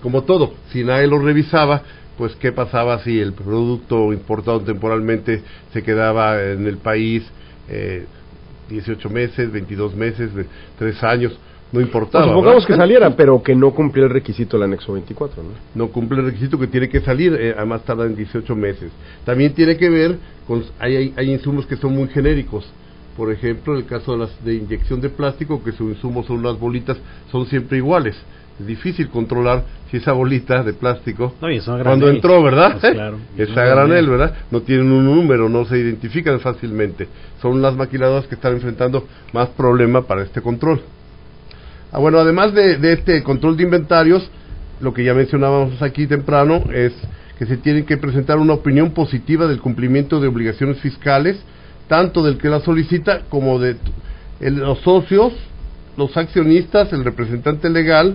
[0.02, 1.82] Como todo, si nadie lo revisaba,
[2.20, 7.26] pues qué pasaba si el producto importado temporalmente se quedaba en el país
[7.66, 8.04] eh,
[8.68, 10.44] 18 meses, 22 meses, de
[10.78, 11.38] 3 años,
[11.72, 12.24] no importaba.
[12.24, 12.76] Pues supongamos ¿verdad?
[12.76, 15.48] que saliera, pero que no cumpliera el requisito del anexo 24, ¿no?
[15.74, 18.92] no cumple el requisito que tiene que salir, eh, además tarda en 18 meses.
[19.24, 22.70] También tiene que ver con, hay, hay, hay insumos que son muy genéricos.
[23.16, 26.38] Por ejemplo, en el caso de las de inyección de plástico, que sus insumos son
[26.38, 26.96] unas bolitas,
[27.30, 28.16] son siempre iguales.
[28.58, 32.78] Es difícil controlar si esa bolita de plástico, No, y cuando entró, ¿verdad?
[32.80, 34.10] Pues claro, y eso Está a a granel, granel.
[34.10, 34.34] ¿verdad?
[34.50, 37.08] No tienen un número, no se identifican fácilmente.
[37.40, 40.82] Son las maquiladoras que están enfrentando más problema para este control.
[41.92, 44.30] Ah, bueno, además de, de este control de inventarios,
[44.80, 46.92] lo que ya mencionábamos aquí temprano es
[47.38, 51.42] que se tiene que presentar una opinión positiva del cumplimiento de obligaciones fiscales,
[51.90, 53.76] tanto del que la solicita como de
[54.38, 55.32] los socios,
[55.96, 58.14] los accionistas, el representante legal,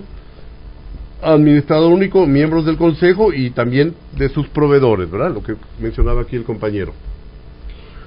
[1.20, 5.30] administrador único, miembros del consejo y también de sus proveedores, ¿verdad?
[5.30, 6.94] Lo que mencionaba aquí el compañero.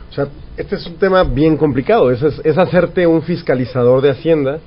[0.09, 0.27] O sea,
[0.57, 2.09] este es un tema bien complicado.
[2.09, 4.57] Es, es, es hacerte un fiscalizador de Hacienda,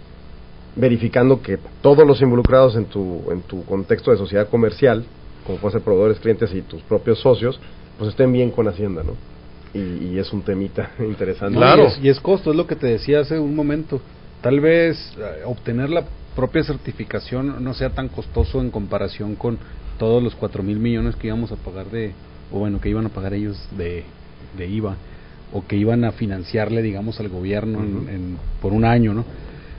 [0.76, 5.04] verificando que todos los involucrados en tu, en tu contexto de sociedad comercial,
[5.44, 7.58] como pueden ser proveedores, clientes y tus propios socios,
[7.98, 9.31] pues estén bien con Hacienda, ¿no?
[9.74, 11.56] Y, y es un temita interesante.
[11.56, 11.84] Claro.
[11.84, 14.00] Y es, y es costo, es lo que te decía hace un momento.
[14.42, 16.04] tal vez eh, obtener la
[16.36, 19.58] propia certificación no sea tan costoso en comparación con
[19.98, 22.12] todos los cuatro mil millones que íbamos a pagar de,
[22.50, 24.04] o bueno, que iban a pagar ellos de,
[24.56, 24.96] de IVA,
[25.52, 29.24] o que iban a financiarle, digamos, al gobierno en- en- por un año, ¿no?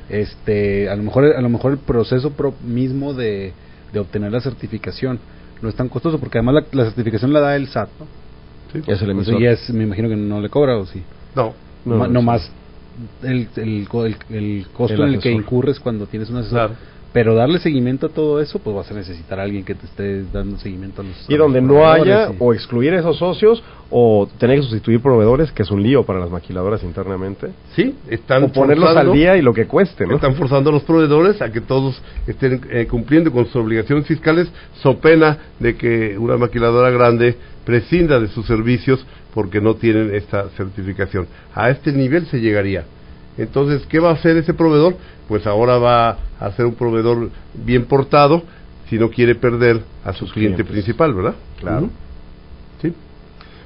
[0.10, 3.54] Este, a lo mejor, a lo mejor el proceso pro- mismo de,
[3.92, 5.20] de obtener la certificación
[5.62, 8.08] no es tan costoso, porque además la, la certificación la da el SAT, ¿no?
[8.74, 8.80] Sí.
[8.80, 9.40] Es el Eso emisor.
[9.42, 11.04] ya es, me imagino que no le cobra, o sí.
[11.36, 11.54] No,
[11.86, 12.52] No, Ma- no, más
[13.22, 16.70] el, el, co- el, el costo El en el que incurres cuando tienes un asesor.
[16.70, 16.76] Claro.
[17.14, 20.24] Pero darle seguimiento a todo eso, pues vas a necesitar a alguien que te esté
[20.34, 23.18] dando seguimiento a los Y a donde los no haya y- o excluir a esos
[23.18, 27.50] socios o tener que sustituir proveedores, que es un lío para las maquiladoras internamente.
[27.76, 30.16] sí, están O ponerlos forzando- al día y lo que cueste, ¿no?
[30.16, 34.52] Están forzando a los proveedores a que todos estén eh, cumpliendo con sus obligaciones fiscales,
[34.82, 40.50] so pena de que una maquiladora grande prescinda de sus servicios porque no tienen esta
[40.58, 41.28] certificación.
[41.54, 42.86] A este nivel se llegaría.
[43.38, 44.96] Entonces, ¿qué va a hacer ese proveedor?
[45.28, 48.44] Pues ahora va a ser un proveedor bien portado
[48.90, 50.68] si no quiere perder a su cliente clientes.
[50.68, 51.36] principal, ¿verdad?
[51.60, 51.90] Claro.
[52.82, 52.94] Sí.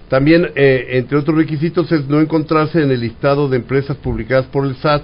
[0.09, 4.65] También, eh, entre otros requisitos, es no encontrarse en el listado de empresas publicadas por
[4.65, 5.03] el SAT,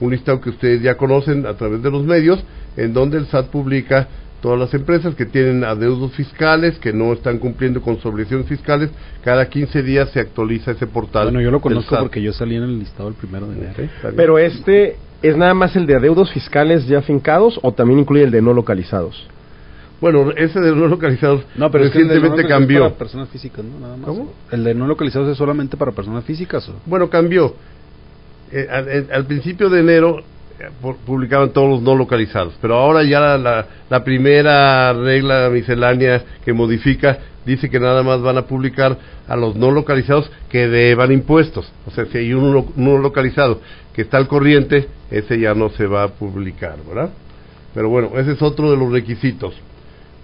[0.00, 2.42] un listado que ustedes ya conocen a través de los medios,
[2.76, 4.08] en donde el SAT publica
[4.42, 8.90] todas las empresas que tienen adeudos fiscales, que no están cumpliendo con sus obligaciones fiscales.
[9.24, 11.24] Cada 15 días se actualiza ese portal.
[11.26, 13.88] Bueno, yo lo conozco porque yo salí en el listado el primero de enero.
[14.16, 18.30] Pero este es nada más el de adeudos fiscales ya fincados o también incluye el
[18.32, 19.26] de no localizados.
[20.00, 22.80] Bueno, ese de no localizados No, pero es que el de no recientemente es cambió.
[22.86, 23.78] para personas físicas, ¿no?
[23.78, 24.06] Nada más.
[24.06, 24.32] ¿Cómo?
[24.50, 26.68] El de no localizados es solamente para personas físicas.
[26.68, 26.72] ¿o?
[26.86, 27.54] Bueno, cambió.
[28.50, 30.22] Eh, al, el- al principio de enero eh,
[31.06, 36.52] publicaban todos los no localizados, pero ahora ya la, la- la primera regla miscelánea que
[36.52, 38.96] modifica dice que nada más van a publicar
[39.28, 41.72] a los no localizados que deban impuestos.
[41.86, 43.60] O sea, si hay uno no localizado
[43.94, 47.10] que está al corriente, ese ya no se va a publicar, ¿verdad?
[47.74, 49.54] Pero bueno, ese es otro de los requisitos.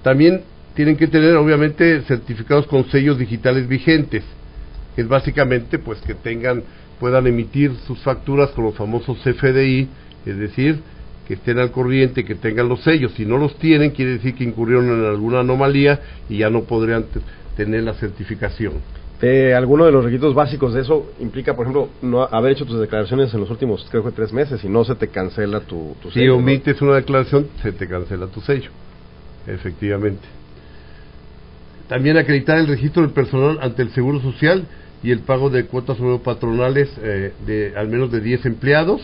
[0.02, 0.42] También
[0.74, 4.22] tienen que tener, obviamente, certificados con sellos digitales vigentes
[4.94, 6.62] que es básicamente pues que tengan
[6.98, 9.86] puedan emitir sus facturas con los famosos CFDI,
[10.30, 10.80] es decir,
[11.26, 13.12] que estén al corriente, que tengan los sellos.
[13.12, 17.04] Si no los tienen, quiere decir que incurrieron en alguna anomalía y ya no podrían
[17.56, 18.74] tener la certificación.
[19.20, 22.78] Eh, alguno de los requisitos básicos de eso implica, por ejemplo, no haber hecho tus
[22.80, 26.08] declaraciones en los últimos, creo que tres meses y no se te cancela tu, tu
[26.10, 26.38] Si sello, ¿no?
[26.38, 28.70] omites una declaración, se te cancela tu sello.
[29.46, 30.22] Efectivamente.
[31.88, 34.64] También acreditar el registro del personal ante el Seguro Social
[35.02, 39.00] y el pago de cuotas patronales eh, de al menos de 10 empleados.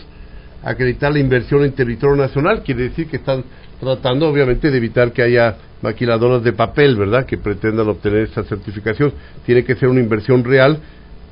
[0.64, 3.44] Acreditar la inversión en territorio nacional, quiere decir que están
[3.80, 7.26] tratando obviamente de evitar que haya maquiladoras de papel, ¿verdad?
[7.26, 9.12] Que pretendan obtener esa certificación.
[9.44, 10.78] Tiene que ser una inversión real,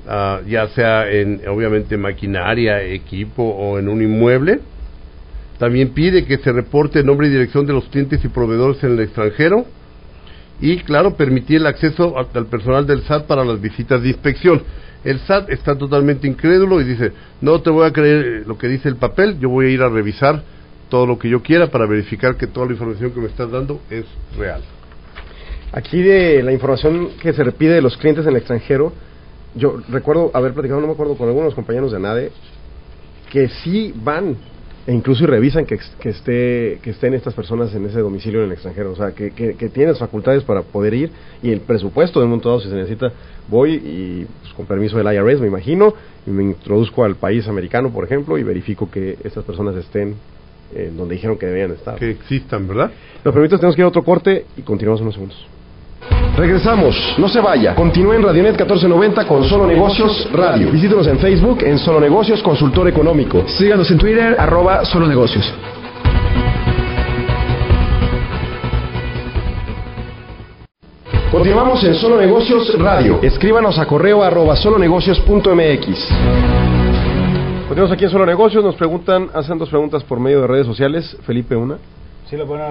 [0.06, 4.60] ah, ya sea en obviamente maquinaria, equipo o en un inmueble.
[5.58, 8.92] También pide que se reporte el nombre y dirección de los clientes y proveedores en
[8.92, 9.64] el extranjero.
[10.60, 14.62] Y, claro, permitir el acceso al personal del SAT para las visitas de inspección.
[15.04, 18.68] El SAT está totalmente incrédulo y dice, no te voy a creer eh, lo que
[18.68, 20.42] dice el papel, yo voy a ir a revisar
[20.88, 23.80] todo lo que yo quiera para verificar que toda la información que me estás dando
[23.90, 24.04] es
[24.36, 24.62] real.
[25.72, 28.92] Aquí de la información que se pide de los clientes en el extranjero,
[29.54, 32.32] yo recuerdo haber platicado, no me acuerdo, con algunos compañeros de ANADE,
[33.30, 34.36] que sí van
[34.86, 38.52] e incluso y revisan que, esté, que estén estas personas en ese domicilio en el
[38.52, 38.92] extranjero.
[38.92, 41.10] O sea, que, que, que tienes facultades para poder ir
[41.42, 43.12] y el presupuesto de un montado, si se necesita,
[43.48, 45.94] voy y pues, con permiso del IRS, me imagino,
[46.26, 50.16] y me introduzco al país americano, por ejemplo, y verifico que estas personas estén
[50.74, 51.96] en donde dijeron que debían estar.
[51.96, 52.90] Que existan, ¿verdad?
[53.24, 55.51] Nos permites, tenemos que ir a otro corte y continuamos unos segundos.
[56.36, 57.74] Regresamos, no se vaya.
[57.74, 60.70] Continúa en Radionet 1490 con Solo Negocios Radio.
[60.70, 63.46] Visítenos en Facebook en Solo Negocios Consultor Económico.
[63.46, 65.52] Síganos en Twitter, arroba solo negocios.
[71.30, 73.18] Continuamos en Solo Negocios Radio.
[73.22, 76.08] Escríbanos a correo arroba solonegocios.mx.
[77.68, 81.16] Continuamos aquí en Solo Negocios, nos preguntan, hacen dos preguntas por medio de redes sociales.
[81.24, 81.78] Felipe, una.
[82.28, 82.68] Sí, la buena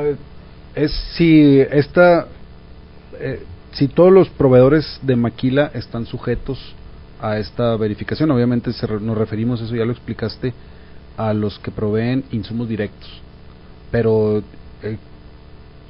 [0.76, 2.28] es si esta,
[3.19, 3.43] eh,
[3.74, 6.60] si todos los proveedores de maquila están sujetos
[7.21, 8.32] a esta verificación.
[8.32, 10.54] Obviamente se re- nos referimos, eso ya lo explicaste,
[11.17, 13.10] a los que proveen insumos directos.
[13.91, 14.41] Pero
[14.84, 14.97] eh,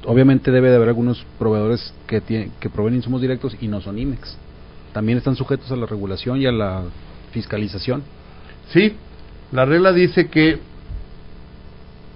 [0.04, 3.98] obviamente debe de haber algunos proveedores que, tie- que proveen insumos directos y no son
[3.98, 4.36] IMEX.
[4.92, 6.82] También están sujetos a la regulación y a la
[7.32, 8.02] fiscalización.
[8.72, 8.94] Sí,
[9.52, 10.58] la regla dice que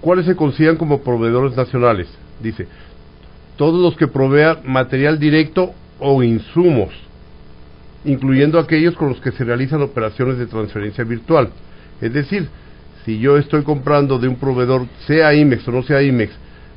[0.01, 2.07] cuáles se consideran como proveedores nacionales.
[2.41, 2.67] Dice,
[3.57, 6.93] todos los que provean material directo o insumos,
[8.05, 11.49] incluyendo aquellos con los que se realizan operaciones de transferencia virtual.
[11.99, 12.47] Es decir,
[13.03, 16.33] si yo estoy comprando de un proveedor, sea IMEX o no sea IMEX,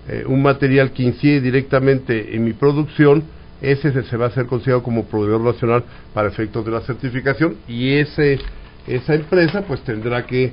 [0.09, 3.23] eh, un material que incide directamente en mi producción,
[3.61, 7.57] ese se, se va a ser considerado como proveedor nacional para efectos de la certificación
[7.69, 8.39] y ese
[8.87, 10.53] esa empresa pues tendrá que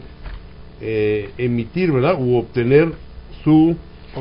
[0.82, 2.16] eh, emitir, ¿verdad?
[2.20, 2.92] U obtener
[3.44, 3.76] su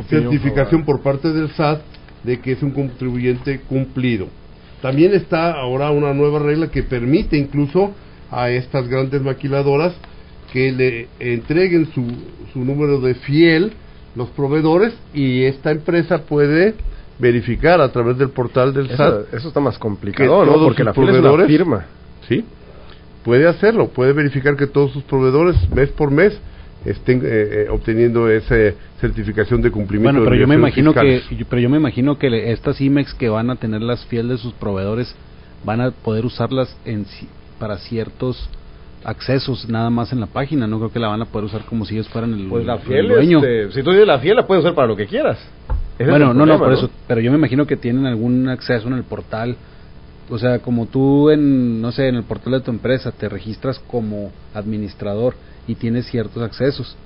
[0.08, 1.80] certificación por parte del SAT
[2.26, 4.26] de que es un contribuyente cumplido.
[4.82, 7.92] También está ahora una nueva regla que permite incluso
[8.30, 9.94] a estas grandes maquiladoras
[10.52, 12.04] que le entreguen su,
[12.52, 13.72] su número de fiel
[14.14, 16.74] los proveedores y esta empresa puede
[17.18, 20.52] verificar a través del portal del Eso, SAT eso está más complicado, ¿no?
[20.64, 21.86] Porque la proveedores- firma.
[22.28, 22.44] Sí,
[23.24, 26.38] puede hacerlo, puede verificar que todos sus proveedores mes por mes
[26.86, 28.54] estén eh, eh, obteniendo esa
[29.00, 30.12] certificación de cumplimiento.
[30.20, 31.38] Bueno, de pero yo me imagino que fiscales.
[31.38, 34.28] yo- pero yo me imagino que le- estas IMEX que van a tener las fiel
[34.28, 35.14] de sus proveedores
[35.64, 37.04] van a poder usarlas en
[37.58, 38.48] para ciertos
[39.04, 41.84] accesos nada más en la página, no creo que la van a poder usar como
[41.84, 43.38] si ellos fueran el, Pues la el fiel, dueño.
[43.38, 45.38] este, si tú dices la fiel, la puedes usar para lo que quieras.
[45.98, 48.94] Ese bueno, no, no, por eso, pero yo me imagino que tienen algún acceso en
[48.94, 49.56] el portal.
[50.28, 53.78] O sea, como tú en, no sé, en el portal de tu empresa te registras
[53.78, 55.34] como administrador
[55.68, 56.96] y tienes ciertos accesos.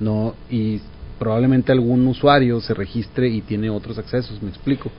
[0.00, 0.80] No, y
[1.18, 4.90] probablemente algún usuario se registre y tiene otros accesos, me explico.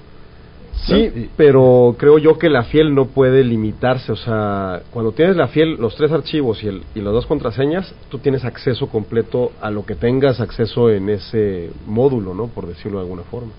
[0.83, 4.11] Sí, pero creo yo que la fiel no puede limitarse.
[4.11, 7.93] O sea, cuando tienes la fiel, los tres archivos y, el, y las dos contraseñas,
[8.09, 12.47] tú tienes acceso completo a lo que tengas acceso en ese módulo, ¿no?
[12.47, 13.51] Por decirlo de alguna forma.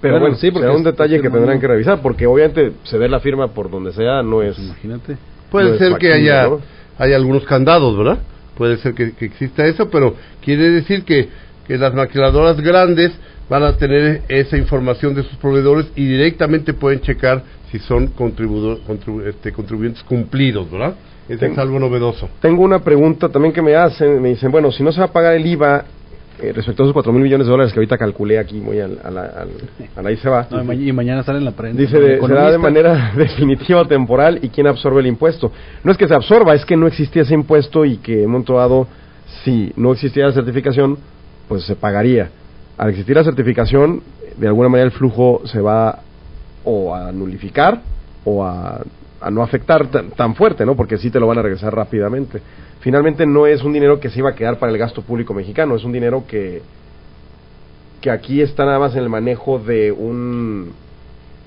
[0.00, 2.72] Pero Bueno, bueno, sí, porque será un detalle que tendrán no- que revisar, porque obviamente
[2.84, 4.58] ceder la firma por donde sea no es...
[4.58, 5.16] Imagínate.
[5.50, 6.60] Puede no ser que haya, ¿no?
[6.98, 8.18] haya algunos candados, ¿verdad?
[8.56, 11.28] Puede ser que, que exista eso, pero quiere decir que,
[11.66, 13.12] que las maquiladoras grandes
[13.48, 18.78] van a tener esa información de sus proveedores y directamente pueden checar si son contribu-
[19.26, 20.94] este, contribuyentes cumplidos, ¿verdad?
[21.28, 22.28] Eso es algo novedoso.
[22.40, 25.12] Tengo una pregunta también que me hacen, me dicen, bueno, si no se va a
[25.12, 25.84] pagar el IVA
[26.40, 28.98] eh, respecto a esos 4 mil millones de dólares que ahorita calculé aquí, muy al,
[29.02, 29.48] a la, al-
[29.96, 30.46] al ahí se va.
[30.50, 31.80] No, y ma- y mañana sale en la prensa.
[31.80, 35.50] Dice, de, será de manera definitiva o temporal y quién absorbe el impuesto.
[35.84, 38.32] No es que se absorba, es que no existía ese impuesto y que en un
[38.32, 38.86] momento dado,
[39.44, 40.98] si no existía la certificación,
[41.48, 42.30] pues se pagaría.
[42.76, 44.02] Al existir la certificación,
[44.36, 46.00] de alguna manera el flujo se va
[46.64, 47.80] o a nulificar
[48.24, 48.80] o a,
[49.20, 50.76] a no afectar tan, tan fuerte, ¿no?
[50.76, 52.40] Porque sí te lo van a regresar rápidamente.
[52.80, 55.76] Finalmente no es un dinero que se iba a quedar para el gasto público mexicano,
[55.76, 56.62] es un dinero que
[58.00, 60.72] que aquí está nada más en el manejo de un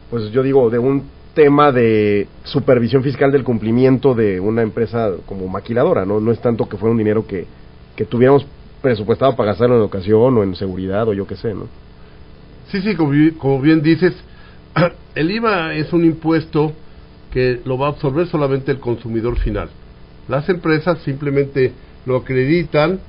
[0.10, 5.48] pues yo digo, de un tema de supervisión fiscal del cumplimiento de una empresa como
[5.48, 6.20] maquiladora, ¿no?
[6.20, 7.46] No es tanto que fuera un dinero que,
[7.96, 8.46] que tuviéramos
[8.82, 11.68] presupuestado para gastarlo en educación o en seguridad o yo qué sé, ¿no?
[12.70, 14.14] Sí, sí, como, como bien dices,
[15.16, 16.74] el IVA es un impuesto
[17.32, 19.70] que lo va a absorber solamente el consumidor final.
[20.32, 21.74] Las empresas simplemente
[22.06, 23.02] lo acreditan,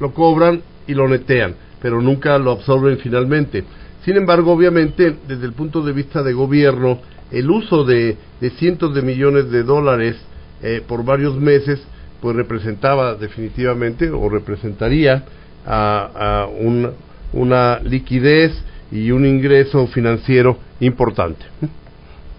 [0.00, 3.62] lo cobran y lo netean, pero nunca lo absorben finalmente.
[4.04, 6.98] Sin embargo, obviamente, desde el punto de vista de gobierno,
[7.30, 10.16] el uso de, de cientos de millones de dólares
[10.60, 11.80] eh, por varios meses,
[12.20, 15.24] pues representaba definitivamente o representaría
[15.64, 16.90] a, a un-
[17.32, 18.52] una liquidez
[18.90, 21.44] y un ingreso financiero importante.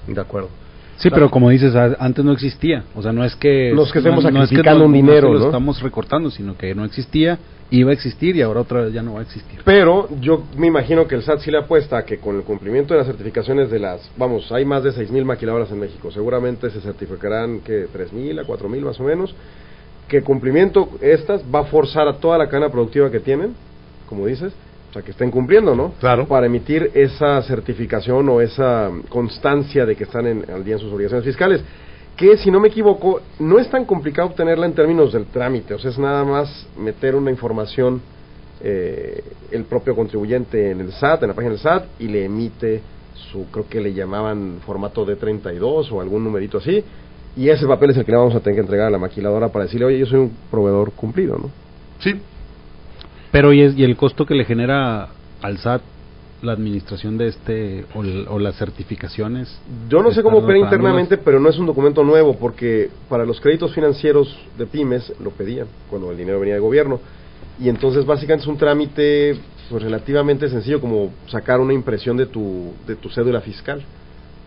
[0.08, 0.50] De acuerdo.
[1.04, 2.86] Sí, pero como dices, antes no existía.
[2.96, 3.74] O sea, no es que...
[3.76, 4.62] No es que estemos no es que
[4.94, 7.38] dinero, lo estamos recortando, sino que no existía,
[7.72, 9.60] iba a existir y ahora otra vez ya no va a existir.
[9.66, 12.94] Pero yo me imagino que el SAT sí le apuesta a que con el cumplimiento
[12.94, 16.80] de las certificaciones de las, vamos, hay más de 6.000 maquiladoras en México, seguramente se
[16.80, 19.36] certificarán que 3.000 a 4.000 más o menos,
[20.08, 23.56] que cumplimiento estas va a forzar a toda la cadena productiva que tienen,
[24.08, 24.54] como dices,
[24.94, 25.94] o sea, que estén cumpliendo, ¿no?
[26.00, 26.28] Claro.
[26.28, 30.94] Para emitir esa certificación o esa constancia de que están en, al día en sus
[30.94, 31.64] obligaciones fiscales.
[32.16, 35.80] Que, si no me equivoco, no es tan complicado obtenerla en términos del trámite, o
[35.80, 38.04] sea, es nada más meter una información
[38.62, 42.84] eh, el propio contribuyente en el SAT, en la página del SAT, y le emite
[43.32, 46.84] su, creo que le llamaban formato D32 o algún numerito así,
[47.36, 49.50] y ese papel es el que le vamos a tener que entregar a la maquiladora
[49.50, 51.50] para decirle, oye, yo soy un proveedor cumplido, ¿no?
[51.98, 52.14] Sí,
[53.34, 55.10] Pero ¿y, es- y el costo que le genera
[55.42, 55.82] al SAT
[56.44, 57.86] la administración de este
[58.30, 59.60] o, las certificaciones?
[59.90, 63.42] Yo no sé cómo opera internamente, pero no es un documento nuevo, porque para los
[63.42, 67.00] créditos financieros de pymes lo pedían cuando el dinero venía del gobierno.
[67.60, 69.36] Y entonces básicamente es un trámite
[69.70, 73.82] pues, relativamente sencillo, como sacar una impresión de tu, de tu cédula fiscal.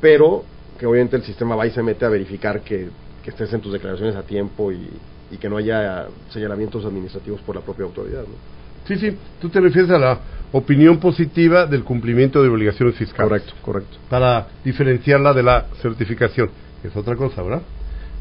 [0.01, 0.45] Pero
[0.79, 2.89] que obviamente el sistema va y se mete a verificar que,
[3.25, 4.89] que estés en tus declaraciones a tiempo y,
[5.33, 8.21] y que no haya señalamientos administrativos por la propia autoridad.
[8.23, 8.56] ¿no?
[8.87, 9.17] Sí, sí.
[9.41, 10.19] Tú te refieres a la
[10.53, 13.29] opinión positiva del cumplimiento de obligaciones fiscales.
[13.29, 13.97] Correcto, correcto.
[14.09, 16.51] Para diferenciarla de la certificación,
[16.83, 17.63] que es otra cosa, ¿verdad?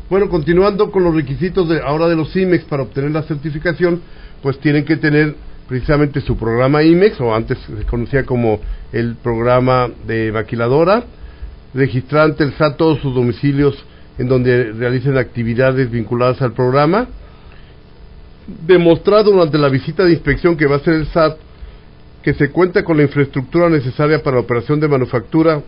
[0.09, 4.01] Bueno, continuando con los requisitos de ahora de los IMEX para obtener la certificación,
[4.41, 5.35] pues tienen que tener
[5.67, 8.59] precisamente su programa IMEX, o antes se conocía como
[8.93, 11.03] el programa de maquiladora,
[11.73, 13.83] registrar ante el SAT todos sus domicilios
[14.17, 17.07] en donde realicen actividades vinculadas al programa,
[18.47, 21.37] demostrar durante la visita de inspección que va a hacer el SAT
[22.21, 25.61] que se cuenta con la infraestructura necesaria para la operación de manufactura,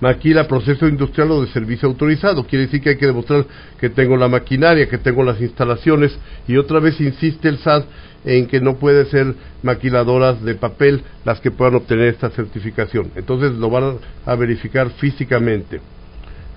[0.00, 2.44] maquila, proceso industrial o de servicio autorizado.
[2.44, 3.46] Quiere decir que hay que demostrar
[3.78, 6.18] que tengo la maquinaria, que tengo las instalaciones
[6.48, 7.84] y otra vez insiste el SAT
[8.24, 13.12] en que no puede ser maquiladoras de papel las que puedan obtener esta certificación.
[13.14, 15.80] Entonces lo van a verificar físicamente.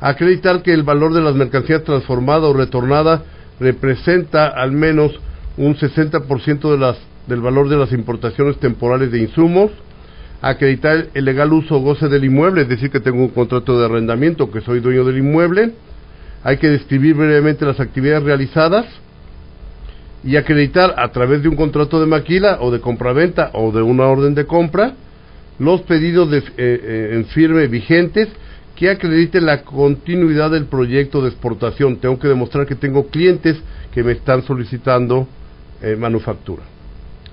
[0.02, 3.24] Acreditar que el valor de las mercancías transformada o retornada
[3.60, 5.20] representa al menos
[5.58, 6.98] un 60% de las,
[7.28, 9.72] del valor de las importaciones temporales de insumos,
[10.42, 13.86] acreditar el legal uso o goce del inmueble, es decir, que tengo un contrato de
[13.86, 15.74] arrendamiento, que soy dueño del inmueble,
[16.44, 18.86] hay que describir brevemente las actividades realizadas
[20.24, 24.06] y acreditar a través de un contrato de maquila o de compraventa o de una
[24.06, 24.94] orden de compra
[25.58, 28.28] los pedidos de, eh, eh, en firme vigentes
[28.76, 31.98] que acredite la continuidad del proyecto de exportación.
[31.98, 33.58] Tengo que demostrar que tengo clientes
[33.94, 35.28] que me están solicitando
[35.82, 36.64] eh, manufactura.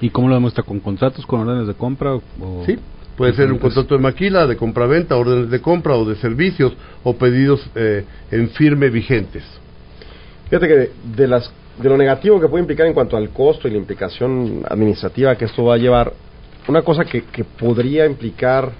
[0.00, 0.62] ¿Y cómo lo demuestra?
[0.62, 2.14] ¿Con contratos, con órdenes de compra?
[2.14, 2.22] O...
[2.64, 2.78] Sí,
[3.16, 6.72] puede ser un contrato de maquila, de compra-venta, órdenes de compra o de servicios
[7.02, 9.44] o pedidos eh, en firme vigentes.
[10.48, 13.72] Fíjate que de, las, de lo negativo que puede implicar en cuanto al costo y
[13.72, 16.12] la implicación administrativa que esto va a llevar,
[16.68, 18.70] una cosa que, que podría implicar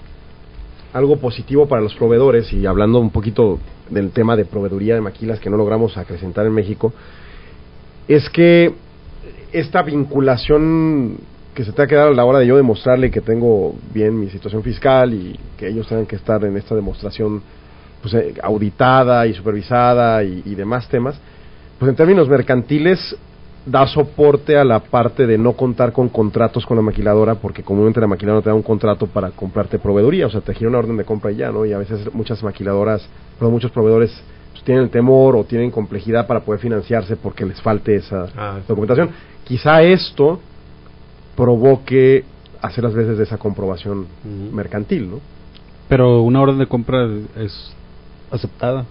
[0.93, 5.39] algo positivo para los proveedores y hablando un poquito del tema de proveeduría de maquilas
[5.39, 6.93] que no logramos acrecentar en México,
[8.07, 8.73] es que
[9.51, 11.17] esta vinculación
[11.53, 14.29] que se te ha quedado a la hora de yo demostrarle que tengo bien mi
[14.29, 17.41] situación fiscal y que ellos tengan que estar en esta demostración
[18.01, 21.19] pues, eh, auditada y supervisada y, y demás temas,
[21.79, 23.15] pues en términos mercantiles
[23.65, 28.01] da soporte a la parte de no contar con contratos con la maquiladora, porque comúnmente
[28.01, 30.97] la maquiladora te da un contrato para comprarte proveeduría, o sea, te gira una orden
[30.97, 31.65] de compra y ya, ¿no?
[31.65, 33.07] Y a veces muchas maquiladoras,
[33.39, 34.11] pero muchos proveedores
[34.51, 38.55] pues, tienen el temor o tienen complejidad para poder financiarse porque les falte esa Ah,
[38.59, 38.65] sí.
[38.67, 39.11] documentación.
[39.45, 40.39] Quizá esto
[41.35, 42.23] provoque
[42.61, 44.05] hacer las veces de esa comprobación
[44.53, 45.19] mercantil, ¿no?
[45.89, 47.07] Pero una orden de compra
[47.37, 47.73] es
[48.31, 48.85] aceptada.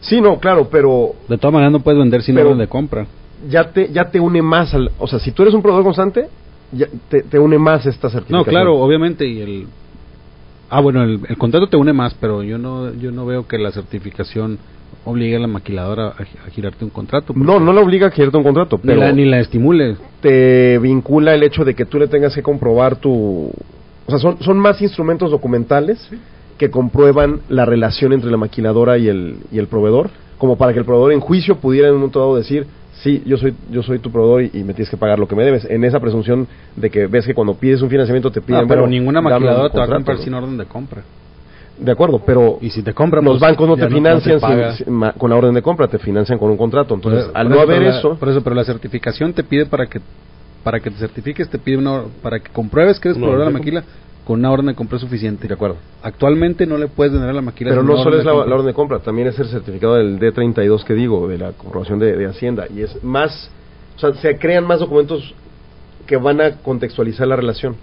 [0.00, 3.06] Sí, no, claro, pero De todas maneras no puedes vender sin Pero- orden de compra.
[3.48, 6.28] Ya te, ya te une más al, o sea, si tú eres un proveedor constante,
[6.72, 8.38] ya te, te une más esta certificación.
[8.38, 9.66] No, claro, obviamente y el
[10.74, 13.58] Ah, bueno, el, el contrato te une más, pero yo no yo no veo que
[13.58, 14.58] la certificación
[15.04, 17.34] obligue a la maquiladora a, gi- a girarte un contrato.
[17.36, 19.96] No, no la obliga a girarte un contrato, ni pero la, ni la estimule.
[20.22, 23.50] te vincula el hecho de que tú le tengas que comprobar tu...
[24.06, 26.08] O sea, son, son más instrumentos documentales
[26.56, 30.78] que comprueban la relación entre la maquiladora y el, y el proveedor, como para que
[30.78, 32.66] el proveedor en juicio pudiera en un momento dado decir,
[33.02, 35.34] sí, yo soy, yo soy tu proveedor y, y me tienes que pagar lo que
[35.34, 35.64] me debes.
[35.64, 38.62] En esa presunción de que ves que cuando pides un financiamiento te piden...
[38.62, 40.22] No, pero bueno, ninguna maquiladora te va a comprar ¿no?
[40.22, 41.02] sin orden de compra.
[41.78, 44.38] De acuerdo, pero Y si te compra, los pues, bancos no te financian
[44.76, 46.94] sin- con la orden de compra, te financian con un contrato.
[46.94, 48.18] Entonces, Por- al por no eso, haber la- eso...
[48.18, 50.00] por eso, pero la certificación te pide para que
[50.62, 53.52] para que te certifiques te pide una para que compruebes que eres Una proveedor de
[53.52, 53.84] la maquila
[54.24, 55.48] con una orden de compra suficiente.
[55.48, 55.76] De acuerdo.
[56.02, 57.70] Actualmente no le puedes vender a la maquila.
[57.70, 60.94] Pero no solo es la, orden de compra, también es el certificado del D32 que
[60.94, 62.66] digo, de la comprobación de, de Hacienda.
[62.74, 63.50] Y es más,
[63.96, 65.34] o sea, se crean más documentos
[66.06, 67.76] que van a contextualizar la relación.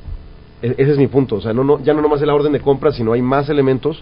[0.62, 1.36] E- ese es mi punto.
[1.36, 3.50] O sea, no, no, ya no nomás es la orden de compra, sino hay más
[3.50, 4.02] elementos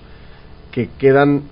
[0.71, 1.43] que quedan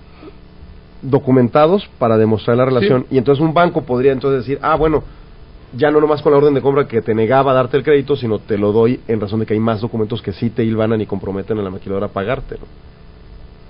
[1.02, 3.06] documentados para demostrar la relación.
[3.10, 5.02] Y entonces un banco podría entonces decir, ah, bueno,
[5.76, 8.16] ya no nomás con la orden de compra que te negaba a darte el crédito,
[8.16, 11.00] sino te lo doy en razón de que hay más documentos que sí te hilvanan
[11.00, 12.56] y comprometen a la maquiladora a pagarte.
[12.56, 12.66] ¿no?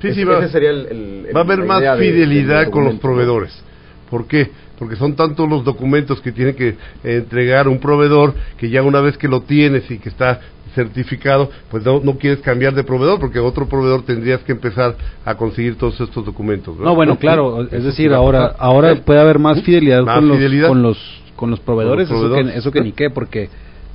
[0.00, 2.70] Sí, sí, va, ese sería el- el- el- va a haber más de- fidelidad del
[2.70, 3.62] con los proveedores.
[4.10, 4.50] ¿Por qué?
[4.78, 9.16] Porque son tantos los documentos que tiene que entregar un proveedor que ya una vez
[9.16, 10.40] que lo tienes y que está
[10.74, 14.94] certificado, pues no, no quieres cambiar de proveedor porque otro proveedor tendrías que empezar
[15.24, 16.78] a conseguir todos estos documentos.
[16.78, 20.68] No, bueno, claro, es decir, ahora ahora puede haber más fidelidad, Más con, los, fidelidad.
[20.68, 20.98] con los
[21.36, 23.48] con los proveedores, Con los eso que eso que ni qué porque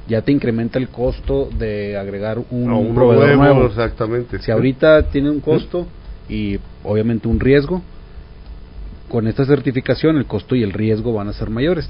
[0.08, 3.68] ya te incrementa el costo de agregar un, No, uno proveedor nuevo, nuevo.
[3.68, 4.40] Exactamente.
[4.40, 5.88] Si ahorita tiene un costo
[6.30, 7.82] y obviamente un riesgo,
[9.10, 11.90] con esta certificación el costo y el riesgo van a ser mayores.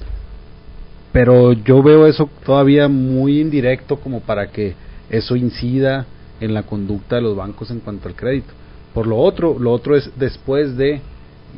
[1.12, 4.76] Pero yo veo eso todavía muy indirecto como para que
[5.10, 6.06] eso incida
[6.40, 8.52] en la conducta de los bancos en cuanto al crédito.
[8.94, 11.02] Por lo otro, lo otro es después de,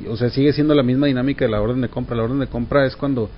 [0.09, 2.17] o sea, sigue siendo la misma dinámica de la orden de compra.
[2.17, 3.29] La orden de compra es cuando,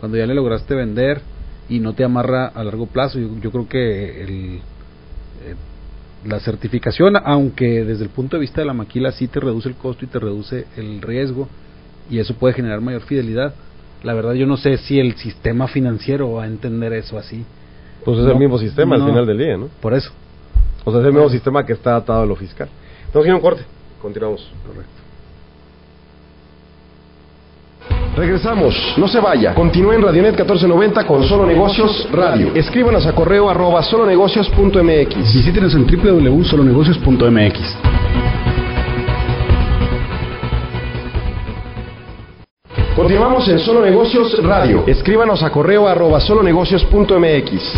[0.00, 1.20] cuando ya le lograste vender
[1.68, 3.18] y no te amarra a largo plazo.
[3.18, 4.30] Yo, yo creo que el,
[5.44, 5.54] eh,
[6.24, 9.74] la certificación, aunque desde el punto de vista de la maquila sí te reduce el
[9.76, 11.48] costo y te reduce el riesgo,
[12.10, 13.54] y eso puede generar mayor fidelidad.
[14.02, 17.44] La verdad yo no sé si el sistema financiero va a entender eso así.
[18.04, 19.04] Pues es No, el mismo sistema no.
[19.04, 19.68] al final del día, ¿no?
[19.80, 20.12] Por eso.
[20.84, 22.68] O sea, es el mismo sistema que está atado a lo fiscal.
[23.08, 23.62] Haciendo un corte.
[24.00, 24.48] Continuamos.
[24.64, 24.92] Correcto.
[28.16, 29.54] Regresamos, no se vaya.
[29.54, 32.50] Continúe en Radionet 1490 con Solo Negocios Radio.
[32.54, 35.34] Escríbanos a correo arroba solonegocios.mx.
[35.34, 37.76] Visítenos en www.solonegocios.mx.
[42.96, 44.84] Continuamos en Solo Negocios Radio.
[44.86, 47.74] Escríbanos a correo arroba solonegocios.mx.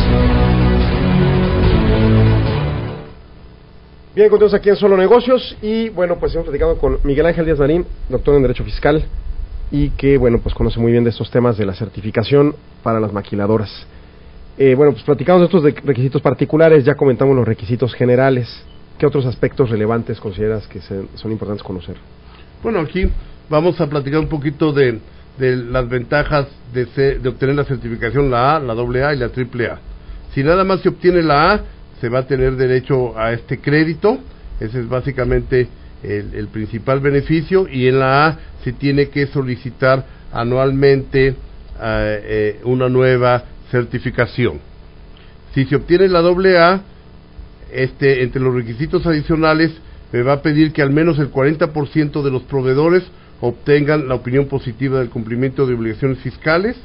[4.15, 7.59] Bien, continuamos aquí en Solo Negocios y bueno, pues hemos platicado con Miguel Ángel Díaz
[7.59, 9.05] Marín, doctor en Derecho Fiscal
[9.71, 13.13] y que bueno, pues conoce muy bien de estos temas de la certificación para las
[13.13, 13.71] maquiladoras.
[14.57, 18.49] Eh, bueno, pues platicamos de estos de- requisitos particulares, ya comentamos los requisitos generales.
[18.99, 21.97] ¿Qué otros aspectos relevantes consideras que se- son importantes conocer?
[22.63, 23.09] Bueno, aquí
[23.49, 24.99] vamos a platicar un poquito de,
[25.39, 26.87] las ventajas de,
[27.21, 29.79] de obtener la certificación, la A, la AA y la AAA.
[30.35, 31.61] Si nada más se obtiene la A,
[32.01, 34.19] se va a tener derecho a este crédito.
[34.59, 35.69] Ese es básicamente
[36.03, 37.67] el, principal beneficio.
[37.69, 41.35] Y en la A se tiene que solicitar anualmente eh,
[41.81, 44.61] eh, una nueva certificación.
[45.55, 46.83] Si se obtiene la AA,
[47.73, 49.73] este, entre los requisitos adicionales,
[50.13, 53.05] me va a pedir que al menos el 40% de los proveedores
[53.41, 56.77] obtengan la opinión positiva del cumplimiento de obligaciones fiscales,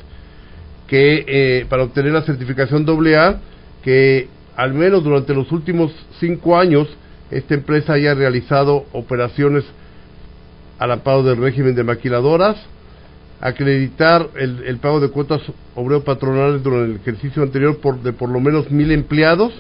[0.88, 3.40] que eh, para obtener la certificación AA,
[3.84, 6.88] que al menos durante los últimos cinco años
[7.38, 9.64] esta empresa haya realizado operaciones
[10.80, 12.58] al amparo del régimen de maquiladoras,
[13.42, 15.42] acreditar el, pago de cuotas
[15.76, 19.54] obrero-patronales durante el ejercicio anterior por, de por lo menos mil empleados,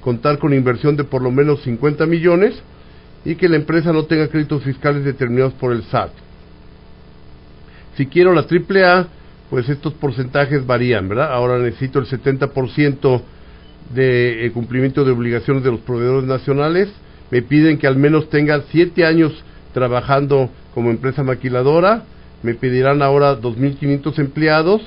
[0.00, 2.54] contar con inversión de por lo menos 50 millones
[3.24, 6.10] y que la empresa no tenga créditos fiscales determinados por el SAT.
[7.96, 9.08] Si quiero la AAA,
[9.50, 11.32] pues estos porcentajes varían, ¿verdad?
[11.32, 13.22] Ahora necesito el 70%
[13.94, 16.88] de eh, cumplimiento de obligaciones de los proveedores nacionales.
[17.30, 19.32] Me piden que al menos tenga 7 años
[19.72, 22.04] trabajando como empresa maquiladora.
[22.42, 24.82] Me pedirán ahora 2.500 empleados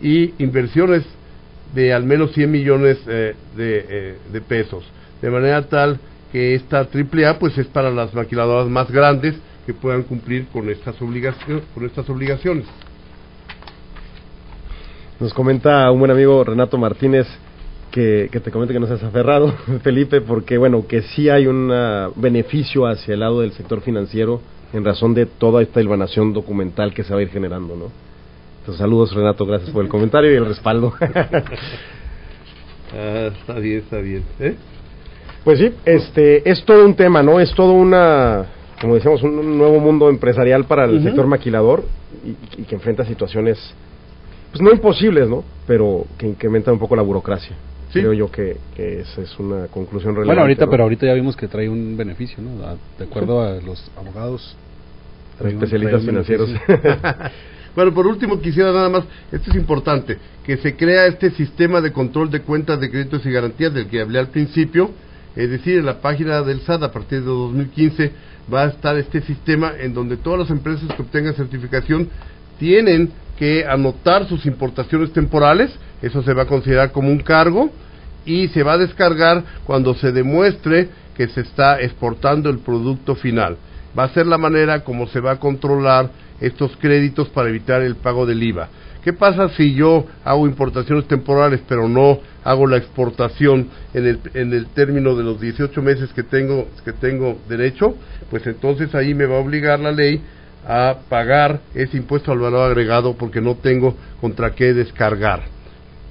[0.00, 1.04] y inversiones
[1.74, 4.84] de al menos 100 millones eh, de, eh, de pesos.
[5.20, 5.98] De manera tal
[6.32, 9.34] que esta AAA pues es para las maquiladoras más grandes
[9.66, 10.96] que puedan cumplir con estas.
[10.96, 12.66] Con estas obligaciones.
[15.20, 17.26] Nos comenta un buen amigo Renato Martínez
[17.94, 21.70] que, que te comente que no seas aferrado, Felipe, porque bueno, que sí hay un
[21.72, 24.40] ah, beneficio hacia el lado del sector financiero
[24.72, 27.92] en razón de toda esta hilvanación documental que se va a ir generando, ¿no?
[28.58, 30.92] Entonces, saludos Renato, gracias por el comentario y el respaldo.
[32.96, 34.22] Ah, está bien, está bien.
[34.38, 34.54] ¿eh?
[35.42, 37.40] Pues sí, este es todo un tema, ¿no?
[37.40, 38.46] Es todo una,
[38.80, 41.82] como decíamos, un, un nuevo mundo empresarial para el sector maquilador
[42.24, 43.58] y, y que enfrenta situaciones,
[44.52, 45.42] pues no imposibles, ¿no?
[45.66, 47.56] Pero que incrementan un poco la burocracia.
[47.94, 48.00] Sí.
[48.00, 50.26] Creo yo que, que esa es una conclusión relevante.
[50.26, 50.70] Bueno, ahorita, ¿no?
[50.70, 52.62] pero ahorita ya vimos que trae un beneficio, ¿no?
[52.66, 54.56] A- De acuerdo a los abogados.
[55.38, 56.50] trae un- especialistas un financieros.
[57.74, 61.90] Bueno, por último quisiera nada más, esto es importante, que se crea este sistema de
[61.90, 64.92] control de cuentas de créditos y garantías del que hablé al principio,
[65.34, 68.12] es decir, en la página del SAT a partir de 2015
[68.52, 72.08] va a estar este sistema en donde todas las empresas que obtengan certificación
[72.60, 75.72] tienen que anotar sus importaciones temporales,
[76.04, 77.70] eso se va a considerar como un cargo
[78.26, 83.56] y se va a descargar cuando se demuestre que se está exportando el producto final.
[83.98, 86.10] Va a ser la manera como se va a controlar
[86.42, 88.68] estos créditos para evitar el pago del IVA.
[89.02, 94.52] ¿Qué pasa si yo hago importaciones temporales pero no hago la exportación en el, en
[94.52, 97.96] el término de los 18 meses que tengo, que tengo derecho?
[98.28, 100.20] Pues entonces ahí me va a obligar la ley
[100.66, 105.53] a pagar ese impuesto al valor agregado porque no tengo contra qué descargar.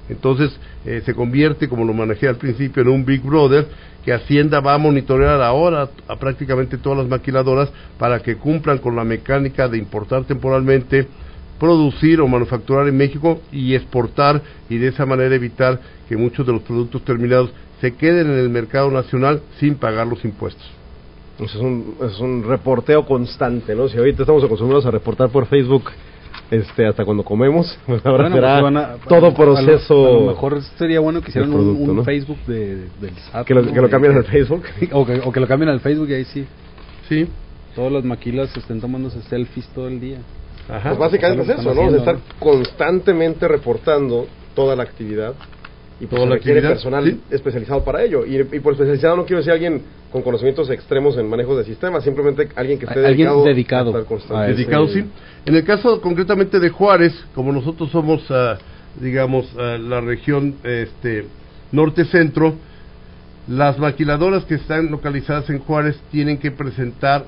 [0.08, 0.50] Entonces
[0.84, 3.66] eh, se convierte, como lo manejé al principio, en un Big Brother
[4.04, 8.94] que Hacienda va a monitorear ahora a prácticamente todas las maquiladoras para que cumplan con
[8.96, 11.08] la mecánica de importar temporalmente,
[11.58, 16.52] producir o manufacturar en México y exportar y de esa manera evitar que muchos de
[16.52, 17.50] los productos terminados
[17.80, 20.66] se queden en el mercado nacional sin pagar los impuestos.
[21.38, 23.88] Pues es, un, es un reporteo constante, ¿no?
[23.88, 25.90] Si ahorita estamos acostumbrados a reportar por Facebook
[26.50, 30.06] este hasta cuando comemos, pues ahora Bueno, será pues van a- todo a lo- proceso
[30.06, 32.04] A lo, mejor sería bueno que hicieran un- producto, un, ¿no?
[32.04, 33.46] Facebook de, del SAT.
[33.46, 34.62] que lo, que lo cambien al Facebook.
[34.92, 36.44] O que, o que lo cambien al Facebook y ahí sí.
[37.08, 37.26] Sí,
[37.74, 40.18] Todas las maquilas estén tomándose selfies todo el día.
[40.68, 40.90] Ajá.
[40.90, 41.90] Pues básicamente es eso, ¿no?
[41.90, 45.34] De estar constantemente reportando toda la actividad
[46.00, 47.20] y pues la requiere personal sí.
[47.30, 48.26] especializado para ello.
[48.26, 52.04] Y, y por especializado no quiero decir alguien con conocimientos extremos en manejo de sistemas,
[52.04, 55.04] simplemente alguien que esté Alguien dedicado, dedicado a estar a dedicado, sí.
[55.46, 58.58] En el caso concretamente de Juárez, como nosotros somos, ah,
[59.00, 61.26] digamos, ah, la región este,
[61.72, 62.54] norte-centro,
[63.48, 67.26] las maquiladoras que están localizadas en Juárez tienen que presentar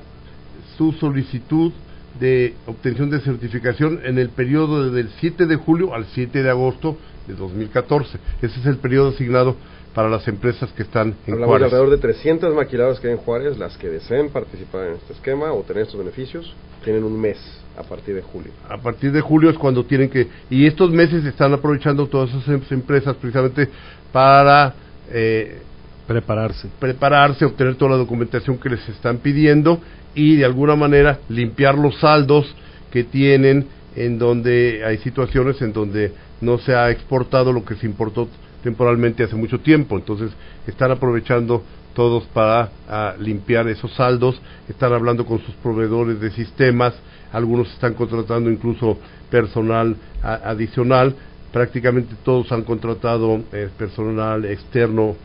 [0.78, 1.72] su solicitud
[2.20, 6.50] de obtención de certificación en el periodo desde el 7 de julio al 7 de
[6.50, 6.96] agosto
[7.26, 8.18] de 2014.
[8.42, 9.56] Ese es el periodo asignado
[9.94, 11.64] para las empresas que están en Hablamos de Juárez.
[11.64, 15.52] alrededor de 300 maquiladoras que hay en Juárez, las que deseen participar en este esquema
[15.52, 16.54] o tener estos beneficios,
[16.84, 17.38] tienen un mes
[17.78, 18.52] a partir de julio.
[18.68, 22.48] a partir de julio es cuando tienen que y estos meses están aprovechando todas esas
[22.48, 23.68] em- empresas precisamente
[24.12, 24.74] para
[25.10, 25.58] eh,
[26.06, 26.68] prepararse.
[26.78, 29.80] prepararse, obtener toda la documentación que les están pidiendo
[30.14, 32.46] y de alguna manera limpiar los saldos
[32.90, 37.86] que tienen en donde hay situaciones en donde no se ha exportado lo que se
[37.86, 38.28] importó
[38.62, 39.96] temporalmente hace mucho tiempo.
[39.96, 40.30] Entonces
[40.66, 41.62] están aprovechando
[41.94, 46.94] todos para ah, limpiar esos saldos, están hablando con sus proveedores de sistemas,
[47.32, 48.98] algunos están contratando incluso
[49.30, 51.14] personal a- adicional,
[51.52, 55.16] prácticamente todos han contratado eh, personal externo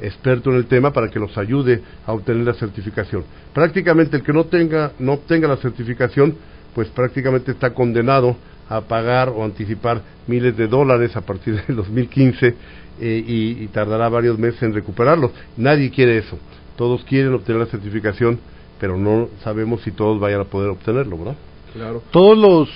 [0.00, 3.24] experto en el tema para que los ayude a obtener la certificación.
[3.52, 6.36] Prácticamente el que no tenga no obtenga la certificación,
[6.74, 8.36] pues prácticamente está condenado
[8.70, 12.54] a pagar o anticipar miles de dólares a partir del 2015
[13.00, 15.32] eh, y, y tardará varios meses en recuperarlos.
[15.56, 16.38] Nadie quiere eso.
[16.76, 18.38] Todos quieren obtener la certificación,
[18.80, 21.36] pero no sabemos si todos vayan a poder obtenerlo, ¿verdad?
[21.74, 22.02] Claro.
[22.10, 22.68] Todos los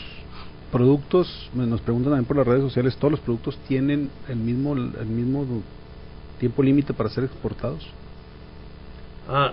[0.72, 4.74] productos, me- nos preguntan también por las redes sociales, todos los productos tienen el mismo
[4.74, 5.46] el mismo
[6.40, 7.86] tiempo límite para ser exportados.
[9.28, 9.52] Ah,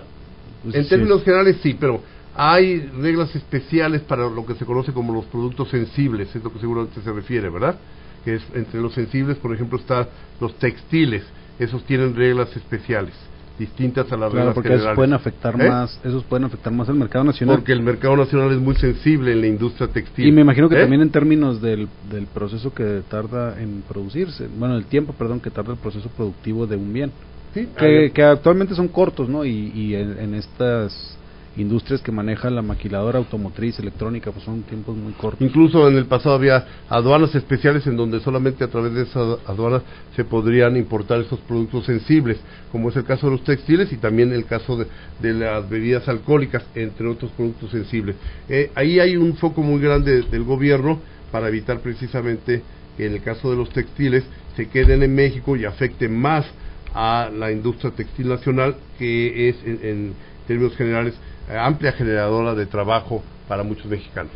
[0.64, 0.88] Pues en sí.
[0.90, 2.00] términos generales sí, pero
[2.34, 6.58] hay reglas especiales para lo que se conoce como los productos sensibles, es lo que
[6.60, 7.76] seguramente se refiere, ¿verdad?
[8.24, 10.06] Que es entre los sensibles, por ejemplo, están
[10.40, 11.24] los textiles,
[11.58, 13.12] esos tienen reglas especiales,
[13.58, 14.96] distintas a las Claro, reglas porque esos generales.
[14.96, 15.68] pueden afectar ¿Eh?
[15.68, 17.56] más, esos pueden afectar más al mercado nacional.
[17.56, 20.26] Porque el mercado nacional es muy sensible en la industria textil.
[20.26, 20.80] Y me imagino que ¿Eh?
[20.80, 25.50] también en términos del, del proceso que tarda en producirse, bueno, el tiempo, perdón, que
[25.50, 27.12] tarda el proceso productivo de un bien,
[27.54, 29.44] Sí, que, actualmente son cortos, ¿no?
[29.44, 31.18] Y, y en, en estas
[31.56, 35.40] industrias que maneja la maquiladora automotriz, electrónica, pues son tiempos muy cortos.
[35.40, 39.82] Incluso en el pasado había aduanas especiales en donde solamente a través de esas aduanas
[40.16, 42.38] se podrían importar esos productos sensibles,
[42.70, 46.64] como es el caso de los textiles y también el caso de, las bebidas alcohólicas,
[46.74, 48.16] entre otros productos sensibles.
[48.48, 51.00] Eh, ahí hay un foco muy grande del gobierno
[51.30, 52.62] para evitar precisamente
[52.96, 54.24] que en el caso de los textiles
[54.56, 56.46] se queden en México y afecten más
[56.94, 60.14] a la industria textil nacional, que es en,
[60.46, 61.14] términos generales
[61.58, 64.32] amplia generadora de trabajo para muchos mexicanos.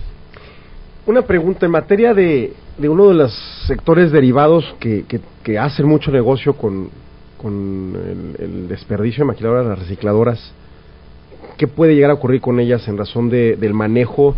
[1.06, 3.32] Una pregunta en materia de, de uno de los
[3.66, 6.90] sectores derivados que, que, que hacen mucho negocio con,
[7.36, 10.52] con el, desperdicio de maquiladoras, las recicladoras.
[11.56, 14.34] ¿Qué puede llegar a ocurrir con ellas en razón de, del manejo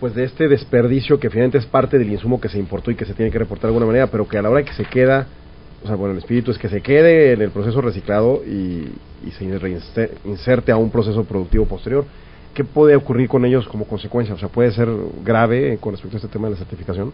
[0.00, 3.06] pues de este desperdicio que finalmente es parte del insumo que se importó y que
[3.06, 5.26] se tiene que reportar de alguna manera, pero que a la hora que se queda,
[5.86, 8.88] o sea, bueno, el espíritu es que se quede en el proceso reciclado y,
[9.30, 12.04] se reinste- inserte a un proceso productivo posterior.
[12.54, 14.34] ¿Qué puede ocurrir con ellos como consecuencia?
[14.34, 14.88] O sea, ¿puede ser
[15.24, 17.12] grave con respecto a este tema de la certificación?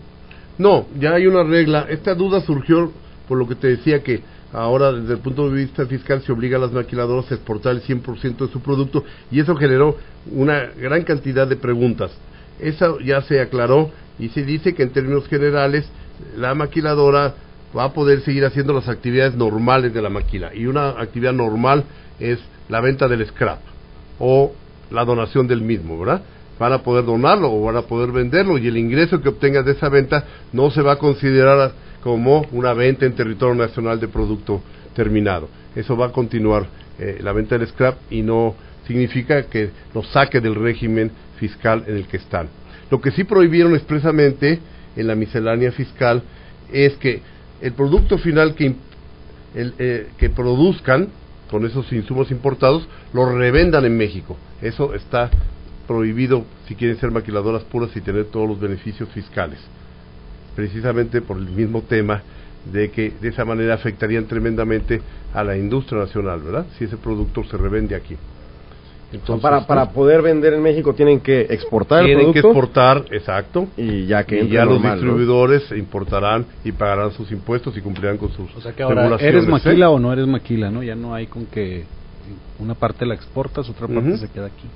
[0.57, 1.87] No, ya hay una regla.
[1.89, 2.91] Esta duda surgió
[3.29, 4.21] por lo que te decía que
[4.53, 7.83] ahora desde el punto de vista fiscal se obliga a las maquiladoras a exportar el
[7.83, 9.97] 100% de su producto y eso generó
[10.31, 12.11] una gran cantidad de preguntas.
[12.61, 15.87] Eso ya se aclaró y se dice que en términos generales
[16.37, 17.35] la maquiladora
[17.77, 21.85] va a poder seguir haciendo las actividades normales de la maquila y una actividad normal
[22.21, 23.61] es la venta del scrap
[24.19, 24.53] o
[24.91, 26.23] la donación del mismo, ¿verdad?
[26.59, 29.73] Van a poder donarlo o van a poder venderlo y el ingreso que obtengas de
[29.73, 34.63] esa venta no se va a considerar como una venta en territorio nacional de producto
[34.95, 35.49] terminado.
[35.75, 36.67] Eso va a continuar
[36.99, 38.55] eh, la venta del scrap y no
[38.87, 42.49] significa que lo saque del régimen fiscal en el que están.
[42.91, 44.61] Lo que sí prohibieron expresamente
[44.95, 46.23] en la miscelánea fiscal
[46.71, 47.23] es que
[47.63, 48.75] el producto final que,
[49.55, 51.09] el, eh, que produzcan
[51.51, 54.37] con esos insumos importados lo revendan en México.
[54.61, 55.31] Eso está
[55.87, 59.59] prohibido si quieren ser maquiladoras puras y tener todos los beneficios fiscales.
[60.57, 62.23] Precisamente por el mismo tema
[62.71, 65.01] de que de esa manera afectarían tremendamente
[65.35, 66.67] a la industria nacional, ¿verdad?
[66.79, 68.17] Si ese producto se revende aquí.
[69.13, 73.05] Entonces, para, para poder vender en México tienen que exportar el tienen que producto exportar,
[73.11, 74.95] exacto, y ya que y ya los normal, ¿no?
[74.95, 79.35] distribuidores importarán y pagarán sus impuestos y cumplirán con sus O sea que ahora regulaciones,
[79.35, 79.51] eres ¿eh?
[79.51, 80.83] maquila o no eres maquila, ¿no?
[80.83, 81.85] Ya no hay con que
[82.59, 84.67] una parte la exportas, otra parte se queda aquí.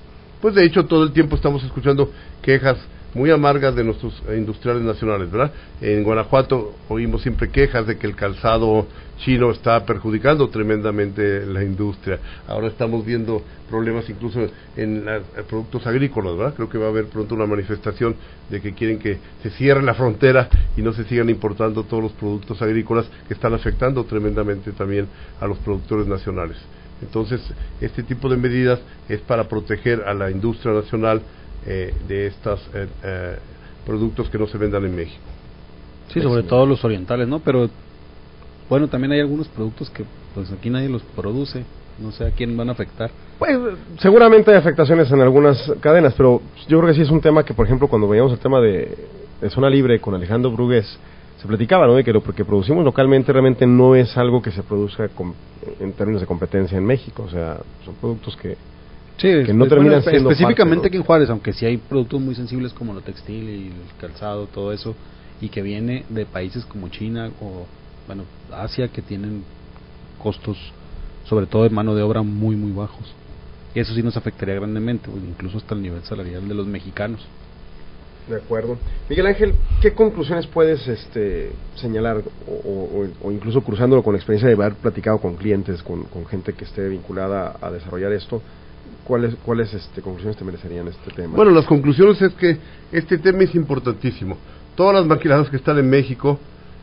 [0.40, 2.10] Pues de hecho todo el tiempo estamos escuchando
[2.42, 2.78] quejas
[3.16, 5.50] muy amargas de nuestros industriales nacionales, ¿verdad?
[5.80, 8.86] En Guanajuato oímos siempre quejas de que el calzado
[9.20, 12.18] chino está perjudicando tremendamente la industria.
[12.46, 14.46] Ahora estamos viendo problemas incluso
[14.76, 16.54] en los productos agrícolas, ¿verdad?
[16.54, 18.16] Creo que va a haber pronto una manifestación
[18.50, 22.12] de que quieren que se cierre la frontera y no se sigan importando todos los
[22.12, 25.08] productos agrícolas que están afectando tremendamente también
[25.40, 26.58] a los productores nacionales.
[27.00, 27.40] Entonces,
[27.80, 31.22] este tipo de medidas es para proteger a la industria nacional
[31.66, 33.36] eh, de estos eh, eh,
[33.84, 35.22] productos que no se vendan en México.
[36.12, 37.40] Sí, sobre todo los orientales, ¿no?
[37.40, 37.68] Pero
[38.68, 40.04] bueno, también hay algunos productos que
[40.34, 41.64] pues aquí nadie los produce,
[41.98, 43.10] no sé a quién van a afectar.
[43.38, 43.58] Pues
[43.98, 47.54] seguramente hay afectaciones en algunas cadenas, pero yo creo que sí es un tema que,
[47.54, 48.96] por ejemplo, cuando veíamos el tema de,
[49.40, 50.98] de zona libre con Alejandro Brugués,
[51.40, 51.94] se platicaba, ¿no?
[51.94, 55.08] De que lo que producimos localmente realmente no es algo que se produzca
[55.80, 58.56] en términos de competencia en México, o sea, son productos que,
[59.16, 62.72] sí, que no terminan siendo específicamente aquí en Juárez, aunque sí hay productos muy sensibles
[62.72, 64.94] como lo textil y el calzado, todo eso,
[65.40, 67.66] y que viene de países como China o
[68.06, 69.42] bueno, Asia que tienen
[70.22, 70.56] costos
[71.24, 73.12] sobre todo de mano de obra muy muy bajos.
[73.74, 77.26] Y eso sí nos afectaría grandemente, incluso hasta el nivel salarial de los mexicanos.
[78.28, 78.76] De acuerdo.
[79.08, 84.74] Miguel Ángel, ¿qué conclusiones puedes este, señalar o, incluso cruzándolo con la experiencia de haber
[84.74, 88.42] platicado con clientes, con, gente que esté vinculada a, desarrollar esto?
[89.04, 91.36] ¿Cuáles, cuáles este, conclusiones te merecerían este tema?
[91.36, 92.58] Bueno, las conclusiones es que
[92.90, 94.36] este tema es importantísimo.
[94.74, 96.38] Todas las maquiladoras que están en México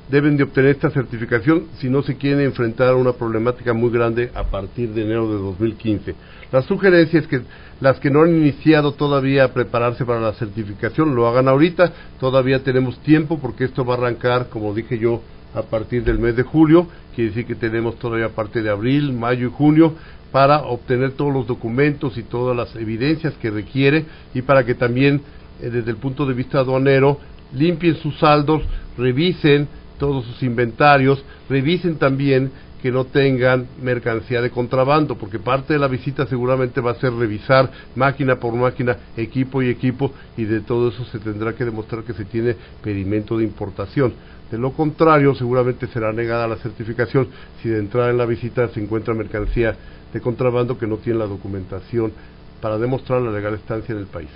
[0.10, 4.32] deben de obtener esta certificación si no se quieren enfrentar a una problemática muy grande
[4.34, 6.16] a partir de enero de 2015.
[6.51, 7.41] La sugerencia es que
[7.82, 12.64] las que no han iniciado todavía a prepararse para la certificación lo hagan ahorita, todavía
[12.64, 15.22] tenemos tiempo porque esto va a arrancar, como dije yo,
[15.54, 19.47] a partir del mes de julio, quiere decir que tenemos todavía parte de abril, mayo
[19.47, 19.93] y junio
[20.32, 25.22] para obtener todos los documentos y todas las evidencias que requiere y para que también
[25.62, 27.20] eh, desde el punto de vista aduanero
[27.54, 28.64] limpien sus saldos,
[28.97, 29.68] revisen
[29.99, 32.51] todos sus inventarios, revisen también
[32.82, 37.14] que no tengan mercancía de contrabando, porque parte de la visita seguramente va a ser
[37.14, 42.04] revisar máquina por máquina, equipo y equipo, y de todo eso se tendrá que demostrar
[42.04, 44.14] que se tiene pedimento de importación.
[44.54, 47.28] De lo contrario, seguramente será negada la certificación
[47.60, 49.76] si de entrada en la visita se encuentra mercancía
[50.14, 52.14] de contrabando que no tiene la documentación
[52.62, 54.30] para demostrar la legal estancia en el país.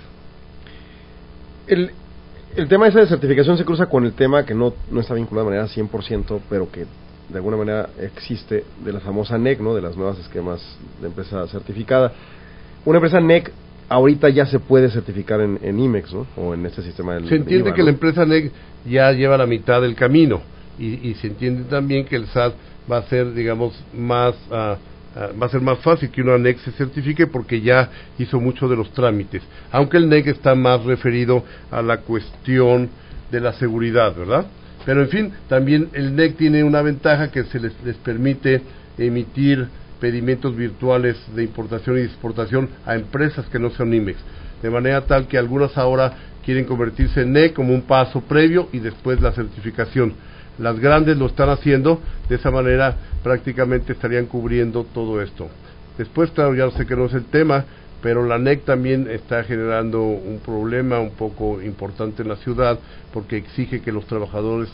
[1.68, 1.92] El,
[2.56, 5.50] el tema ese de certificación se cruza con el tema que no, no está vinculado
[5.50, 6.80] de manera 100%, pero que
[7.28, 9.72] de alguna manera existe de la famosa NEC, ¿no?
[9.72, 10.60] de las nuevas esquemas
[11.00, 12.12] de empresa certificada.
[12.84, 13.52] Una empresa NEC
[13.88, 16.26] ahorita ya se puede certificar en, en IMEX, ¿no?
[16.36, 18.52] O en este sistema del Se entiende que la empresa NEC
[18.88, 20.40] ya lleva la mitad del camino
[20.78, 22.54] y, y, se entiende también que el SAT
[22.90, 24.34] va a ser, digamos, más...
[24.50, 24.76] Uh,
[25.18, 28.68] Ah, va a ser más fácil que una NEC se certifique porque ya hizo mucho
[28.68, 32.88] de los trámites, aunque el NEC está más referido a la cuestión
[33.30, 34.46] de la seguridad, ¿verdad?
[34.86, 38.62] Pero en fin, también el NEC tiene una ventaja que se les, les permite
[38.96, 39.66] emitir
[40.00, 44.18] pedimentos virtuales de importación y exportación a empresas que no sean IMEX,
[44.62, 46.12] de manera tal que algunas ahora
[46.44, 50.14] quieren convertirse en NEC como un paso previo y después la certificación
[50.58, 55.48] las grandes lo están haciendo, de esa manera prácticamente estarían cubriendo todo esto.
[55.96, 57.64] Después, claro, ya sé que no es el tema,
[58.02, 62.78] pero la NEC también está generando un problema un poco importante en la ciudad
[63.12, 64.68] porque exige que los trabajadores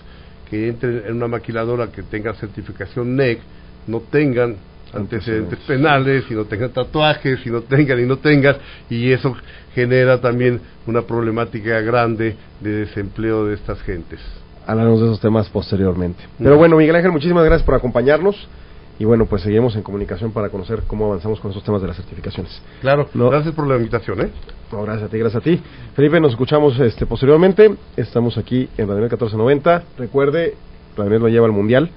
[0.50, 3.40] que entren en una maquiladora que tenga certificación NEC
[3.86, 4.56] no tengan
[4.94, 8.56] antecedentes penales, y no tengan tatuajes, y no tengan y no tengan,
[8.88, 9.34] y eso
[9.74, 14.20] genera también una problemática grande de desempleo de estas gentes
[14.66, 16.22] hablaremos de esos temas posteriormente.
[16.38, 18.48] Pero bueno, Miguel Ángel, muchísimas gracias por acompañarnos.
[18.96, 21.96] Y bueno, pues seguimos en comunicación para conocer cómo avanzamos con esos temas de las
[21.96, 22.62] certificaciones.
[22.80, 24.30] Claro, gracias por la invitación, ¿eh?
[24.70, 25.60] gracias a ti, gracias a ti.
[25.94, 27.74] Felipe, nos escuchamos este posteriormente.
[27.96, 29.82] Estamos aquí en Radio 1490.
[29.98, 30.54] Recuerde,
[30.96, 31.90] Radio lo lleva al Mundial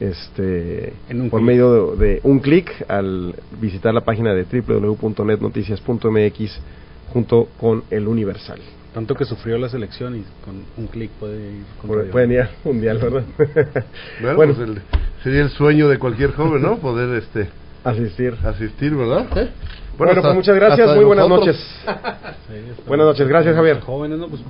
[0.00, 0.92] este
[1.30, 6.60] por medio de, de un clic al visitar la página de www.netnoticias.mx
[7.12, 8.58] junto con el Universal.
[8.92, 12.98] Tanto que sufrió la selección y con un clic puede ir con Pueden ir mundial,
[12.98, 13.24] ¿verdad?
[14.36, 14.68] bueno, pues
[15.24, 16.78] sería el sueño de cualquier joven, ¿no?
[16.78, 17.48] Poder este
[17.82, 18.36] asistir.
[18.44, 19.26] Asistir, ¿verdad?
[19.36, 19.50] ¿Eh?
[19.98, 21.56] Bueno, pues muchas gracias, muy buenas noches.
[22.86, 23.80] buenas noches, gracias Javier.
[23.80, 24.28] Jóvenes, ¿no?
[24.28, 24.42] Pues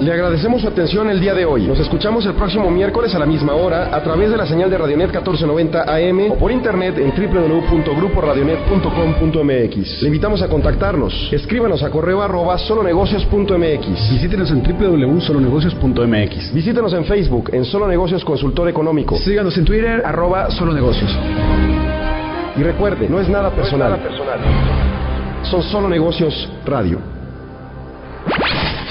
[0.00, 1.66] le agradecemos su atención el día de hoy.
[1.66, 4.78] Nos escuchamos el próximo miércoles a la misma hora a través de la señal de
[4.78, 10.02] Radionet 1490 AM o por internet en www.gruporadionet.com.mx.
[10.02, 11.28] Le invitamos a contactarnos.
[11.32, 14.10] Escríbanos a correo arroba solonegocios.mx.
[14.10, 16.52] Visítenos en www.solonegocios.mx.
[16.52, 19.14] Visítenos en Facebook en Solo Negocios Consultor Económico.
[19.16, 21.16] Síganos en Twitter arroba solonegocios.
[22.56, 23.90] Y recuerde, no es nada personal.
[23.90, 24.38] No es nada personal.
[25.44, 27.13] Son Solo Negocios Radio.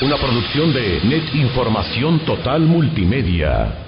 [0.03, 3.82] Una producción de Net Información Total Multimedia.